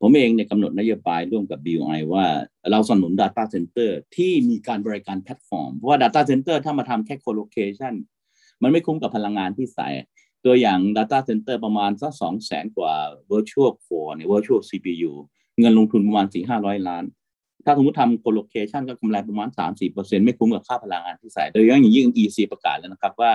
[0.00, 2.24] ผมเองเนี่ยกำหนดนโยบายร่วมกับ BUI ว่า
[2.70, 7.94] เราสนับสนุน Data Center ที่มีการบริการแพลตฟอร์ม เพราะว่า Data Center ถ้ามาทำแค่ co-location
[8.62, 9.88] มันไม่คุ้มกับพลังงานที่ใส่
[10.44, 12.94] ตัวอย่าง Data Center ประมาณสักสองแสนกว่า
[13.30, 15.12] Virtual Core เนี่ย Virtual CPU
[15.60, 17.04] เงินลงทุนประมาณสี่ห้าร้อยล้าน
[17.64, 19.48] ถ้าสมมติทำ co-location ก็กำไรประมาณ
[19.86, 23.32] 3-4%ไม่คุ้มกับค่าพลังงานที่ใส่ โดยเฉพาะอย่างยิ่ง EC ประกาศแล้วนะครับว่า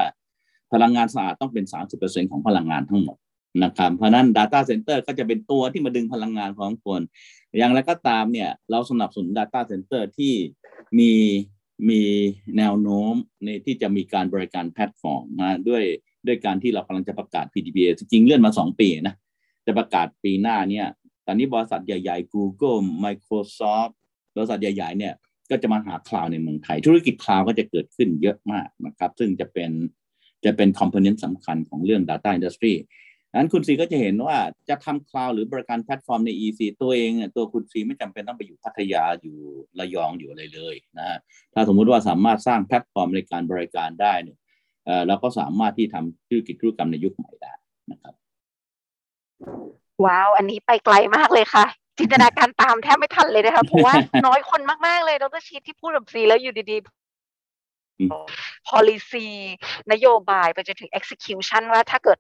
[0.74, 1.66] พลังงานสะอาดต้องเป็น
[1.98, 3.18] 30%ของพลังงานทั้งหมด
[3.64, 7.02] นะครับเพราะนั้น Data Center ก็จะเป็นตัวที่มาดึงพลังงานของคน
[7.58, 10.34] อย่างไรก็ตามเนี่ยเราสนับสนุน Data Center ที่
[11.00, 11.12] มี
[11.90, 12.02] มี
[12.58, 13.14] แนวโน้ม
[13.44, 15.84] ในที่จะมีการบริการแพลตฟอร์มนะด้วย
[16.28, 19.16] ด้วยการที่เรากำลังจะประกาศ PDPA จริงเลื่อนมา 2 ปีนะ
[19.66, 20.88] จะประกาศปีหน้าเนี่ย
[21.26, 23.94] ตอนนี้บริษัทใหญ่ๆ Google Microsoft
[24.36, 25.14] บริษัทใหญ่ๆเนี่ย
[25.50, 29.72] ก็จะมาหา cloud ในเมืองไทย ธุรกิจ cloud ก็จะเกิดขึ้นเยอะมากนะครับ ซึ่งจะเป็น
[30.46, 32.74] จะเป็น component สำคัญของเรื่อง Data Industry
[33.36, 34.38] นั้นคุณซีก็จะเห็นว่า
[34.70, 39.38] จะทำ cloud หรือบริการแพลตฟอร์มใน EC ตัวเองตัวคุณซีไม่จำเป็นต้องไปอยู่พัทยาอยู่
[39.80, 41.18] ระยองอยู่อะไรเลยนะฮะ
[41.54, 44.38] ถ้าสมมุติว่าสามารถสร้างแพลตฟอร์มในการบริการได้เนี่ย
[45.08, 47.54] เราก็สามารถที่ทำธุรกิจธุรกรรมในยุคใหม่ได้
[47.92, 48.14] นะครับ
[50.06, 51.66] ว้าว อันนี้ไปไกลมากเลยค่ะ
[52.00, 53.94] จินตนาการตามแทบไม่ทันเลยนะคะเพราะว่า
[54.26, 56.78] น้อยคนมาก ๆ เลยดรชิตที่พูดแบบซีแล้วอยู่ดี
[58.70, 59.28] policy
[59.92, 62.18] นโยบายไปจนถึง execution ว่าถ้าเกิด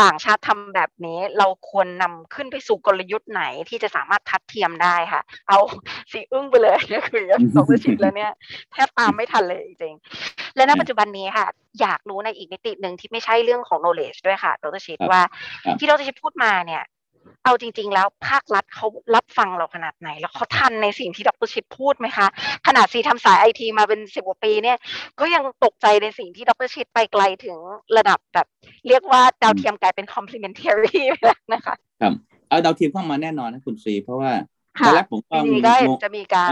[0.00, 5.58] ต่างชาติทำแบบนี้ เราควรนำขึ้นไปสู่กลยุทธ์ไหนที่จะสามารถทัดเทียมได้ค่ะ เอา
[6.12, 8.32] สีอึ้งไปเลยก็คือสองชิดแล้วเนี่ย
[8.72, 11.46] แทบตามไม่ทันเลยจริงๆและณปัจจุบันนี้ค่ะ
[11.80, 15.22] อยากรู้ในอีกมิติหนึ่งที่ไม่ใช่เรื่องของ knowledge ด้วยค่ะดรชิดว่า
[15.78, 16.82] ที่ดรชิดพูดมาเนี่ย
[17.44, 22.26] เอาจริง ๆ แล้วภาครัฐเขารับฟังเราขนาดไหน แล้วเขาทันในสิ่งที่ดรชิดพูดไหมคะ
[22.66, 24.78] ขนาดซีทำสายไอทีมาเป็นสิบกว่าปีเนี่ย
[25.20, 27.56] ก็ยังตกใจในสิ่งที่ดรชิดไปไกลถึง
[27.96, 28.46] ระดับแบบ
[28.88, 32.12] เรียกว่าดาวเทียมกลายเป็น complementary ไปแล้วนะคะครับ
[32.48, 34.32] เอาดาวเทียมเข้ามาแน่นอนนะคุณซีเพราะว่า
[34.86, 36.50] ตอนแรกผมก็ก็จะมีการ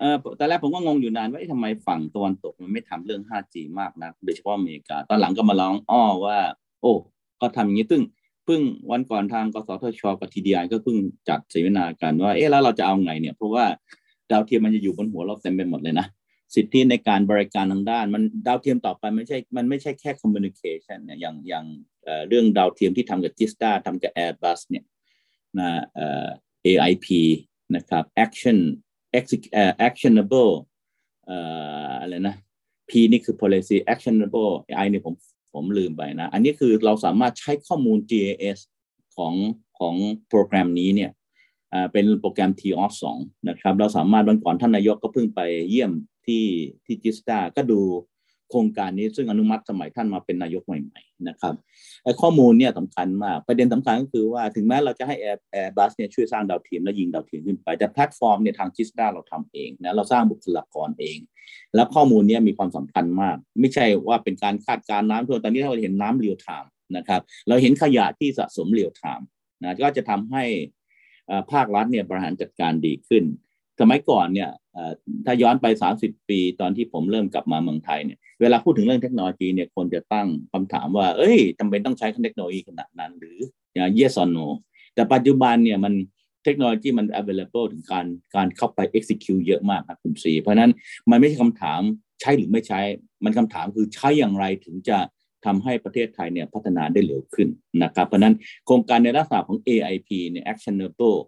[0.00, 6.38] เออตอนแรกผมก็งงอยู่นานว่าทำไมฝั่งตะวันตกมันไม่ทำเรื่อง 5G มากนะโดยเฉพาะอเมริกา ตอนหลังก็มาร้องอ้อว่า
[6.80, 6.92] โอ้
[7.40, 8.04] ก็ทำอย่างนี้ตึ้ง
[8.46, 10.96] เพิ่งวันก่อนทางกสทชกับทีดีไอก็เพิ่ง
[11.28, 13.64] จัดเสวนากันว่าเอ๊ะแล้วเราจะเอาไงเนี่ยเพราะว่า
[14.30, 16.06] ดาวเทียมมันจะอยู่บนหัวเราเต็มไปหมดเลยนะ
[16.54, 21.64] สิทธิในการบริการทางด้าน มันดาวเทียมต่อไปไม่ใช่มันไม่ใช่แค่คอมมิวนิเคชันเนี่ยอย่างอย่าง
[22.28, 24.84] เรื่องดาวเทียมที่ทำกับจิสตาทำกับ Airbus เนี่ย
[25.58, 26.28] นะเอ่อ
[26.66, 27.06] AIP
[27.76, 28.58] นะครับ action
[29.88, 30.52] actionable
[31.26, 31.38] เอ่
[31.90, 32.36] ออะไรนะ
[32.88, 35.14] P นี่คือ policy actionable I นี่ผม
[35.56, 38.58] ผมลืมไปนะ อันนี้คือเราสามารถใช้ข้อมูล GIS
[39.16, 39.34] ของ
[39.78, 39.94] ของ
[40.28, 41.10] โปรแกรมนี้เนี่ย
[41.92, 45.92] เป็นโปรแกรม TOS 2นะครับ เราสามารถวันก่อนท่านนายกก็เพิ่งไปเยี่ยม
[46.26, 46.44] ที่
[46.84, 47.80] ที่ GISTDA ก็ดู
[48.50, 51.54] โครงการนี้ซึ่งอนุมัติสมัยท่านมาเป็นนายกใหม่ๆนะครับ
[52.04, 61.18] ไอ้ข้อมูลเนี่ยสำคัญมากประเด็นสำคัญก็คือว่าถึงแม้เราจะให้ Air Airbus เนี่ยช่วยสร้างดาวเทียมและยิงดาวเทียมขึ้นไป แต่แพลตฟอร์มเนี่ยทาง GISTDA เราทำเองนะเราสร้างบุคลากรเอง
[61.74, 69.26] แล้วข้อมูลเนี้มีความสำคัญมาก ไม่ใช่ว่าเป็นการคาดการณ์น้ำท่วมตอนนี้เราเห็นน้ำ real timeนะครับเราเห็นขยะที่สะสมเรียวไทม์
[69.62, 70.44] นะก็จะทำให้
[71.52, 73.24] ภาครัฐเนี่ยบริหารจัดการดีขึ้น
[73.80, 74.50] สมัยก่อนเนี่ย
[75.26, 75.66] ถ้าย้อนไป
[75.98, 83.38] 30 ปีตอนที่ผมเริ่มกลับมาเมืองไทยเนี่ยเวลาพูดถึงเรื่องเทคโนโลยีเนี่ยคนจะตั้งคำถามว่า เอ้ยจำเป็นต้องใช้เทคโนโลยีขนาดนั้น หรือ
[83.72, 84.46] อย่าง yes or no
[84.94, 85.94] แต่ปัจจุบันเนี่ยมัน
[86.44, 90.70] เทคโนโลยีมัน available ถึงการการเข้าไป execute เยอะมากครับคุณสีเพราะนั้น
[91.10, 91.80] มันไม่ใช่คำถาม
[92.20, 92.80] ใช้หรือไม่ใช้
[93.24, 94.98] มันคำถามคือใช้อย่างไรถึงจะ
[95.46, 97.48] ทำให้ประเทศไทยเนี่ยพัฒนาได้เร็วขึ้น
[97.82, 98.34] นะครับเพราะนั้น
[98.66, 101.18] โครงการในลักษณะของ AIP เนี่ย actionable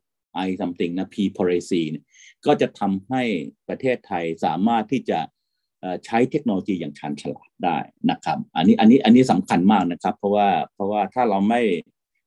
[0.47, 2.05] I something นะ P policy เนี่ย
[2.47, 3.23] ก็จะทำให้
[3.69, 5.21] ประเทศไทยสามารถที่จะ
[6.05, 7.79] ใช้เทคโนโลยีอย่างชันฉลาดได้
[8.11, 11.63] นะครับ อันนี้อันนี้อันนี้สำคัญมากนะครับ เพราะว่าเพราะว่าถ้าเราไม่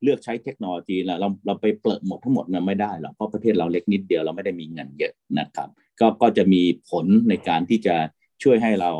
[0.03, 5.69] เลือกใช้เทคโนโลยีเราเราเราไปเปิดหมดทั้งหมดเนี่ยไม่ได้หรอกเพราะประเทศเราเล็กนิดเดียวเราไม่ได้มีเงินเยอะนะครับ
[5.99, 7.95] ก็ก็จะมีผลในการที่จะ
[8.43, 8.91] ช่วยให้เรา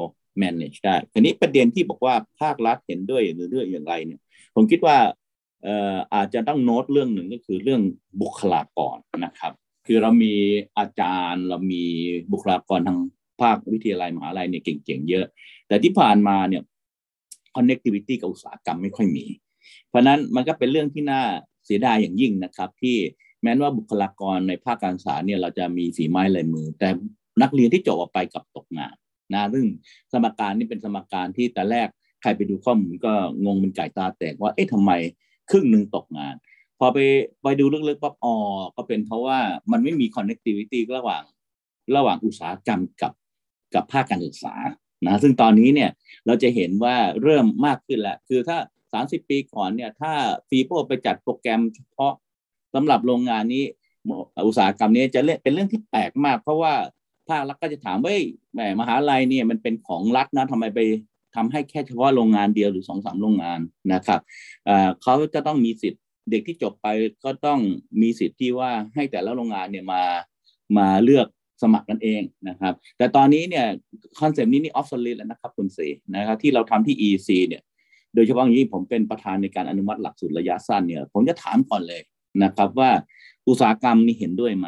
[0.42, 4.20] manage ได้ทีนี้ประเด็นที่บอกว่าภาครัฐเห็นด้วยหรือเรื่องอย่างไรเนี่ย
[4.56, 4.98] ผมคิดว่า
[5.64, 7.82] เอออาจจะต้องโน้ตเรื่องหนึ่งก็คือเรื่อง
[8.22, 9.54] บุคลากรนะครับ
[9.86, 10.34] คือเรามี
[10.78, 11.84] อาจารย์เรามี
[12.32, 13.00] บุคลากรทาง
[13.42, 15.26] ภาควิทยาลัยมหาลัยเนี่ยเก่งๆเยอะ
[15.68, 16.64] แต่ที่ผ่านมาเนี่ย
[17.56, 19.26] connectivity กับอุตสาหกรรมไม่ค่อยมี
[19.90, 21.22] เพราะนั้นมันก็เป็นเรื่องที่น่า
[21.66, 22.98] เสียดายอย่างยิ่งนะครับ ที่
[23.44, 26.90] แม้ว่าบุคลากรในภาคการศึกษาเนี่ยเราจะมีฝีไม้ลายมือ แต่
[27.42, 28.96] นักเรียนที่จบออกไปกับตกงาน
[29.34, 29.66] นะซึ่ง
[30.12, 31.88] สมการนี่เป็นสมการที่แต่แรก
[32.22, 33.14] ใครไปดูข้อมูลก็
[33.46, 34.92] งงเป็นไก่ตาแตกว่าเอ๊ะทำไม
[35.50, 36.36] ครึ่งหนึ่งตกงาน
[36.84, 37.00] พอไป
[37.44, 38.36] ไปดูลึกๆปั๊บอ๋อ
[38.76, 39.40] ก็เป็นเพราะว่า
[39.72, 41.24] มันไม่มี connectivity ระหว่าง
[41.96, 43.14] ระหว่างอุตสาหกรรมกับ
[43.76, 44.56] กับภาคการศึกษา
[45.08, 45.90] นะซึ่งตอนนี้เนี่ย
[46.26, 48.58] เราจะเห็นว่าเริ่มมากขึ้นแล้ว คือถ้า
[48.94, 50.14] 30 ปีก่อนเนี่ยถ้า
[50.50, 52.14] ฟีโปไปจัดโปรแกรมเฉพาะ
[52.74, 53.64] สำหรับโรงงานนี้
[54.48, 56.74] อุตสาหกรรมนี้จะเป็นเรื่องที่แปลกมาก เพราะว่า
[57.30, 58.12] ภาครัฐก็จะถามว่า
[58.54, 60.80] แหมมหาลัยเนี่ยมันเป็นของรัฐนะทำไมไป
[61.36, 63.60] ทำให้แค่เฉพาะโรงงานเดียวหรือสองสามโรงงาน
[63.94, 64.20] นะครับ
[65.04, 66.88] เขาจะต้องมีสิทธิ เด็กที่จบไป
[67.24, 67.60] ก็ต้อง
[68.02, 70.04] มีสิทธิ์ที่ว่าให้แต่ละโรงงานเนี่ยมา
[70.78, 71.28] มาเลือก
[71.62, 73.66] สมัครกันเองนะครับ แต่ตอนนี้เนี่ย
[74.20, 75.80] คอนเซปต์นี้นี่ obsolete แล้วนะครับคุณเส
[76.16, 77.62] นะครับที่เราทำที่ EC เนี่ย
[78.16, 82.02] โดยเฉพาะอย่างนี้ผมเป็นประธานในการอนุมัติหลักสูตรระยะสั้นเนี่ยผมจะถามก่อนเลย
[82.44, 82.92] นะครับว่า
[83.48, 84.68] อุตสาหกรรมนี้เห็นด้วยไหม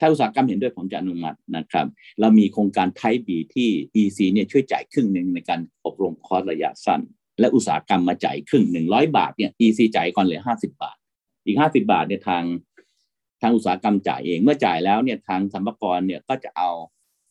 [0.00, 1.86] ถ้าอุตสาหกรรมเห็นด้วยผมจะอนุมัตินะครับ
[2.20, 3.68] เรามีโครงการไทบีที่
[4.00, 7.00] EC เนี่ยช่วยจ่ายครึ่งหนึ่งในการอบรมคอร์สระยะสั้น
[7.40, 10.96] และอุตสาหกรรมมาจ่ายครึ่งหนึ่งร้อยบาทเนี่ย EC จ่ายก่อนเลยห้าสิบาท
[11.44, 12.44] อีกห้าสิบาทเนี่ยทาง
[13.42, 16.70] ทางอุตสาหกรรมจ่ายเอง เมื่อจ่ายแล้วเนี่ยทางสัมภาระเนี่ยก็จะเอา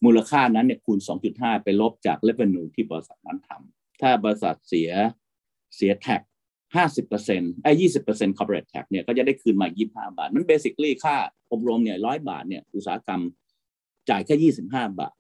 [0.06, 1.00] มูลค่านั้นเนี่ยคูณ
[1.32, 4.90] 2.5 ไปลบจากเลเวนูที่บริษัทนั้นทำถ้าบริษัทเสีย
[5.76, 6.22] เสียแท็ก
[6.94, 7.72] 50%ไอ้
[8.06, 11.16] 20% corporate tax เนี่ยก็จะได้คืนมา 25 บาท มัน basically ค่า
[11.52, 13.22] อบรมเนี่ยร้อยบาทเนี่ยอุตสาหกรรม
[14.10, 15.14] จ่ายแค่ 25 บาท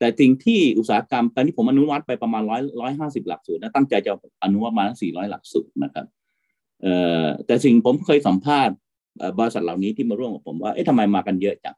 [0.00, 4.12] แต่สิ่งที่อุตสาหกรรมตอนนี้ผมอนุมัติไปประมาณร้อยร้อยห้าสิบหลักสูตรนะตั้งใจจะ
[4.44, 6.06] อนุมัติมาสี่ร้อยหลักสูตรนะครับ
[6.82, 8.74] เอ่อแต่สิ่งผมเคยสัมภาษณ์
[9.38, 11.76] บริษัทเหล่านี้ที่มาร่วมกับผมว่าเอ๊ะทำไมมากันเยอะจัง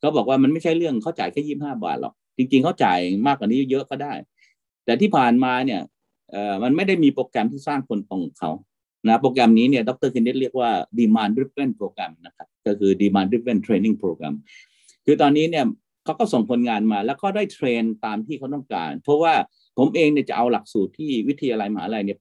[0.00, 4.12] เขาบอกว่ามันไม่ใช่เรื่องเขาจ่ายแค่ยี่ห้าบาทหรอกจริง ๆเขาจ่ายมากกว่านี้เยอะก็ได้
[4.84, 5.80] แต่ที่ผ่านมาเนี่ย
[6.30, 8.50] เอ่อมันไม่ได้มีโปรแกรมที่สร้างคนตรงเขา
[9.08, 14.34] นะโปรแกรมนี้เนี่ยดรเคนเนตเรียกว่า demand driven program นะครับก็คือ demand driven training program
[15.06, 15.64] คือตอนนี้เนี่ย
[16.04, 19.34] เขาก็ส่งคนงานมา แล้วก็ได้เทรนตามที่เขาต้องการ เพราะว่า
[19.78, 22.18] ผมเองเนี่ยจะเอาหลักสูตรที่วิทยาลัยมหาลัยเนี่ย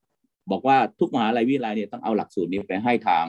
[0.52, 3.26] บอกว่าทุกมหาลัยวิทยาลัยเนี่ยต้องเอาหลักสูตรนี้ไปให้ทาง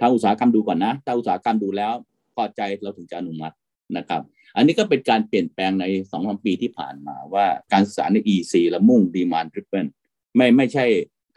[0.00, 1.92] ทางอุตสาหกรรมดูก่อนนะถ้าอุตสาหกรรมดูแล้ว
[2.34, 3.54] พอใจเราถึงจะอนุมัติ
[3.96, 4.22] นะครับ
[4.56, 9.86] อันนี้ก็เป็นการเปลี่ยนแปลงในสองสามปีที่ผ่านมาว่าการศึกษาใน EC และมุ่ง demand driven
[10.36, 10.86] ไม่ไม่ใช่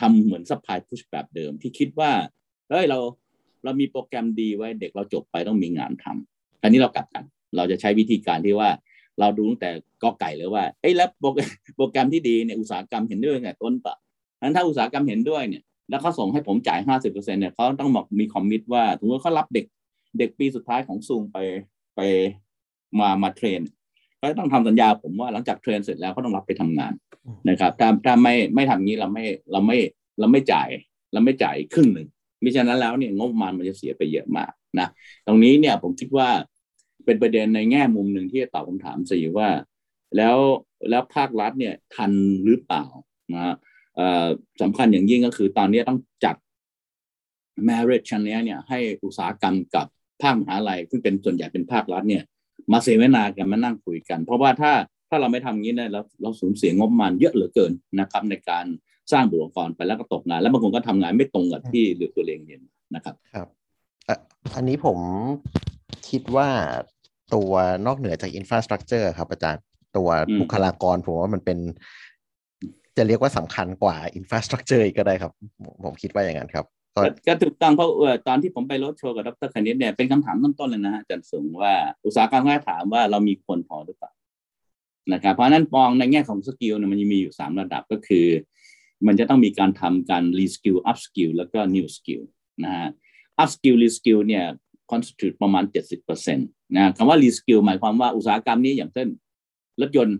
[0.01, 2.12] ทำเหมือน supply push แบบเดิมที่คิดว่า
[2.69, 2.99] เฮ้ยเรา
[3.63, 7.23] เรามีโปรแกรมดีไว้เด็กเราจบไปต้องมีงานทำอันนี้เรากลับกัน
[7.55, 8.69] เราจะใช้วิธีการที่ว่า
[9.19, 9.69] เราดูตั้งแต่
[10.03, 11.10] กอไก่เลยว่าเอ้ยแล้ว
[11.77, 13.95] โปรแกรมที่ดีเนี่ยอุตสาหกรรมเห็นด้วยไหมเพราะฉะ
[14.41, 19.65] นั้นถ้าอุตสาหกรรมเห็นด้วยเนี่ยแล้วเขาส่งให้ผมจ่ายห้าสิบเปอร์เซ็นต์เนี่ยเขาต้องบอกมี commit ว่าถึงว่าเขารับเด็ก
[20.19, 21.38] เด็กปีสุดท้ายของซูมไป
[21.95, 21.99] ไป
[22.99, 23.62] มามา train
[24.21, 26.93] ก็ต้องทำสัญญาผมว่าหลังจาก train เสร็จแล้วเขาต้องรับไปทำงาน
[27.49, 29.77] นะครับถ้าถ้าไม่ไม่ทำงี้เราไม่เราไม่
[30.19, 30.67] เราไม่จ่าย
[31.13, 32.07] เราไม่จ่ายครึ่งหนึ่ง
[32.43, 34.88] มิฉะนั้นแล้วเนี่ยงบประมาณมันจะเสียไปเยอะมากนะ
[35.27, 36.29] ตรงนี้เนี่ยผมคิดว่า
[37.08, 39.50] เป็นประเด็นในแง่มุมหนึ่งที่จะตอบคำถามสี่ว่า
[40.17, 40.38] แล้ว
[40.89, 42.12] แล้วภาครัฐเนี่ยทัน
[42.46, 42.86] หรือเปล่า
[43.34, 43.56] นะ
[44.62, 46.36] สำคัญอย่างยิ่งก็คือตอนนี้ต้องจัด
[47.67, 49.86] marriage ชั้นนี้เนี่ยให้อุตสาหกรรมกับ
[50.22, 52.24] ภาคมหาลัยซึ่งเป็นส่วนใหญ่เป็นภาครัฐเนี่ย
[52.72, 54.72] มาเสวนากันมานั่งคุยกัน เพราะว่าถ้า
[55.10, 58.65] ถ้าเราไม่ทำงี้เนี่ยเราเราสูญเสียงบประมาณเยอะเหลือเกินนะครับ ในการ
[59.12, 62.62] สร้างบุคลากรไปแล้วก็ตกงาน แล้วบางคนก็ทำงานไม่ตรงกับที่หรือตัวเองเรียน
[62.96, 63.48] นะครับ ครับ
[64.56, 64.98] อันนี้ผม
[66.10, 66.50] คิดว่า
[67.34, 67.52] ตัว
[67.86, 69.63] นอกเหนือจาก infrastructure ครับอาจารย์
[69.98, 70.10] ตัว
[70.40, 71.58] บุคลากรผมว่ามันเป็น
[72.98, 75.32] จะเรียกว่าสำคัญกว่า infrastructure ก็ได้ครับ
[75.84, 76.66] ผมคิดว่าอย่างนั้นครับ
[77.28, 77.90] ก็ถูกต้องเพราะ
[78.28, 81.74] ตอนที่ผมไปรถโชว์กับดร.คณิศเนี่ยเป็นคำถามต้นๆเลยนะฮะอาจารย์สูงว่า
[82.06, 84.12] อุตสาหกรรมก็ถามว่าเรามีคนพอหรือเปล่า
[85.13, 88.28] นะครับเพราะนั้นมองในแง่ของ skill เนี่ยมันมีอยู่สามระดับก็คือ
[89.08, 92.22] มันจะต้องมีการทำการรีสกิลอัพสกิลแล้วก็นิวสกิล
[92.63, 92.90] นะฮะ
[93.40, 94.46] อัพสกิลรีสกิลเนี่ย
[94.91, 95.63] คอนสติ u ประมาณ
[96.00, 99.08] 70%นะคำว่า reskill หมายความว่าอุตสาหกรรมนี้อย่างเช่น
[99.82, 100.17] รถยนต์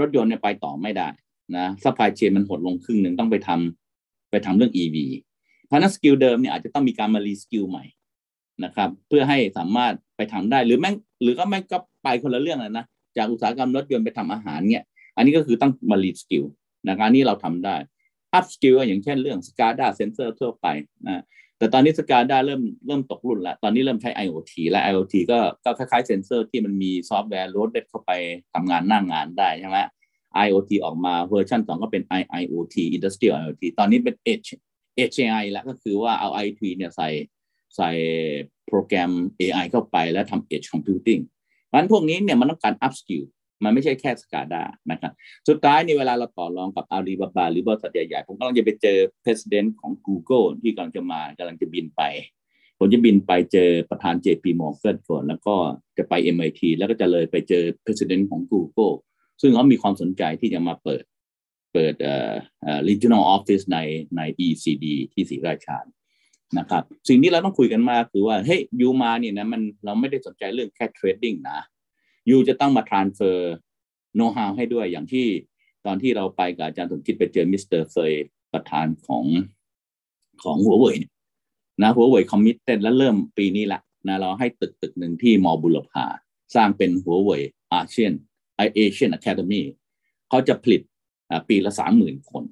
[0.00, 1.08] รถยนต์เนี่ยไปต่อไม่ได้
[1.56, 4.96] นะ supply chain มันหดลงครึ่งหนึ่งต้องไปทำไปทำเรื่อง EV
[5.66, 7.84] เพราะนั้น skill เดิมเนี่ยอาจจะต้องมีการมา reskill ใหม่
[8.64, 14.84] นะครับ เพื่อให้สามารถไปทำได้หรือแม่งหรือก็ไม่ก็ไปคนละเรื่องเลยนะจากอุตสาหกรรมรถยนต์ไปทำอาหารเนี่ย
[15.16, 16.44] อันนี้ก็คือต้องมา reskill
[16.88, 17.76] นะครับนี้เราทำได้
[18.34, 20.66] upskill อย่างเช่นเรื่อง SCADA เซนเซอร์ทั่วไป
[21.06, 21.22] นะ
[21.58, 28.10] แต่ตอนนี้ SCADA เริ่มเริ่มตกรุ่นแล้วตอนนี้เริ่มใช้ IoT และ IoT ก็ก็คล้ายๆเซนเซอร์ที่มันมีซอฟต์แวร์ loaded เข้าไป
[28.54, 29.78] ทำงานหน้างานได้ใช่ไหม
[30.46, 34.50] IoT ออกมาเวอร์ชัน2 ก็เป็น IIoT Industrial IoT ตอนนี้เป็น Edge
[35.14, 37.08] AI แล้วก็คือว่าเอา IoT เนี่ยใส่
[37.76, 37.90] ใส่
[38.68, 41.22] โปรแกรม AI เข้าไปแล้วทำ Edge Computing
[41.66, 43.24] เพราะฉะนั้นพวกนี้เนี่ยมันต้องการ up skill
[43.64, 45.12] มันไม่ใช่แค่ SCADA นะครับ
[45.48, 52.02] สุดท้ายในเวลาเราต่อรองกับอาลีบาบาหรือบริษัทใหญ่ๆ ผมกำลังจะไปเจอ president ของ Google ที่กำลังจะมากำลังจะบินไป
[52.78, 55.54] ผมจะบินไปเจอประธาน JP Morgan ก่อนแล้วก็
[55.98, 58.94] จะไป MIT แล้วก็จะเลยไปเจอ president ของ Google
[59.40, 61.04] ซึ่งเขามีความสนใจที่จะมาเปิด
[61.72, 62.34] เปิดเอ่อ
[62.88, 63.78] regional office ใน
[64.16, 65.78] ใน EECd ที่ศรีราชา
[66.58, 71.60] นะครับ สิ่งที่เราต้องคุยกันมาคือว่า เฮ้ย you มาเนี่ยนะมันเราไม่ได้สนใจเรื่องแค่ trading นะ
[72.30, 73.38] you จะต้องมา transfer
[74.16, 75.26] know how ให้ด้วยอย่างที่
[75.86, 78.12] ตอนที่เราไปกับอาจารย์สมคิดไปเจอมิสเตอร์เฟย
[78.52, 79.24] ประธานของ
[80.42, 80.96] ของหัวเว่ย
[81.82, 86.06] นะหัวเว่ย committed แล้วเริ่มปีนี้ละนะเราให้ตึกตึกหนึ่งที่ม.บูรพา
[86.54, 88.12] สร้างเป็นหัวเว่ยอาเซียน
[88.56, 89.62] ไอ Asian Academy
[90.28, 90.82] เขาจะผลิต
[91.48, 92.44] ปีละสามหมื่นคน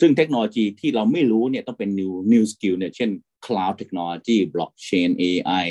[0.00, 3.10] ซึ่งเทคโนโลยีที่เราไม่รู้เนี่ยต้องเป็น new new skill เนี่ยเช่น
[3.44, 5.66] cloud technology blockchain AI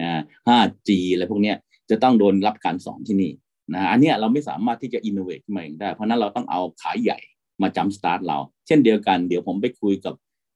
[0.00, 1.56] อ่า 5G อะไรพวกเนี้ย
[1.90, 3.32] จะต้องโดนรับการสอนที่นี่
[3.72, 7.18] นะอันนี้เราไม่สามารถที่จะ innovate ขึ้นมาเองได้ เพราะนั้นเราต้องเอาขายใหญ่
[7.62, 10.14] มาจำสตาร์ทเรา เช่นเดียวกันเดี๋ยวผมไปคุยกับ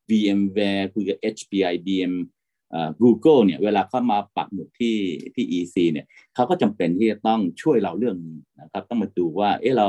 [0.09, 2.15] VMware คุยกับ HPI BM
[3.03, 4.97] Google เนี่ยเวลาเข้ามาปักหมุดที่
[5.35, 9.87] ที่ EC เนี่ยเขาก็จำเป็นที่จะต้องช่วยเราเรื่องนี้นะครับ ต้องมาดูว่าเออเรา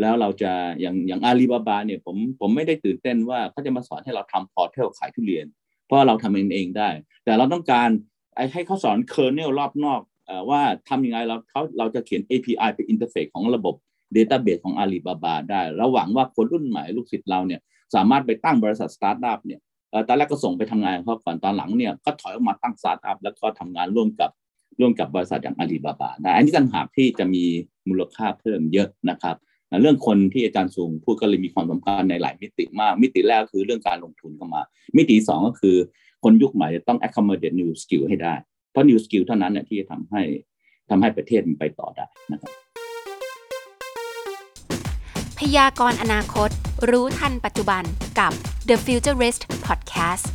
[0.00, 5.46] แล้วเราจะอย่างอย่างอาลีบาบาเนี่ยผมผมไม่ได้ตื่นเต้นว่าเขาจะมาสอนให้เราทำ portal ขายทุเรียน
[5.86, 6.88] เพราะเราทำเองเองได้
[7.24, 7.88] แต่เราต้องการ
[8.52, 10.00] ให้เขาสอน kernel รอบนอก
[10.50, 13.74] ว่าทำยังไงเราเขาเราจะเขียน API เป็น interface ของระบบ
[14.16, 17.60] Database ของ Alibaba ได้เราหวังว่าคนรุ่นใหม่ลูกศิษย์เราเนี่ย
[17.94, 19.60] สามารถไปตั้งบริษัทสตาร์ทอัพเนี่ย
[20.08, 24.30] ตอนแรกก็ส่งไปทำงานเขาก่อนตอนหลังเนี่ยก็ถอยออกมาตั้งสตาร์ทอัพแล้วก็ทำงานร่วมกับ
[24.80, 27.44] ร่วมกับบริษัทอย่างอาลีบาบาได้อันนี้ต่างหากที่จะมี
[27.88, 29.36] มูลค่าเพิ่มเยอะนะครับ
[29.82, 34.62] เรื่องคนที่อาจารย์สูงพูดก็เลยมีความสำคัญในหลายมิติมาก มิติแรกคือเรื่องการลงทุนเข้ามา
[34.96, 35.76] มิติสองก็คือ
[36.24, 38.34] คนยุคใหม่จะต้อง accommodate new skill ให้ได้
[38.76, 40.22] ราะ new skill เท่านั้นเนี่ยที่จะทำให้
[40.90, 42.52] ทำให้ประเทศมันไปต่อได้นะครับ
[45.38, 46.50] พยากรณ์อนาคต
[46.90, 47.82] รู้ทันปัจจุบัน
[48.18, 48.32] กับ
[48.68, 50.26] The Futurist Podcast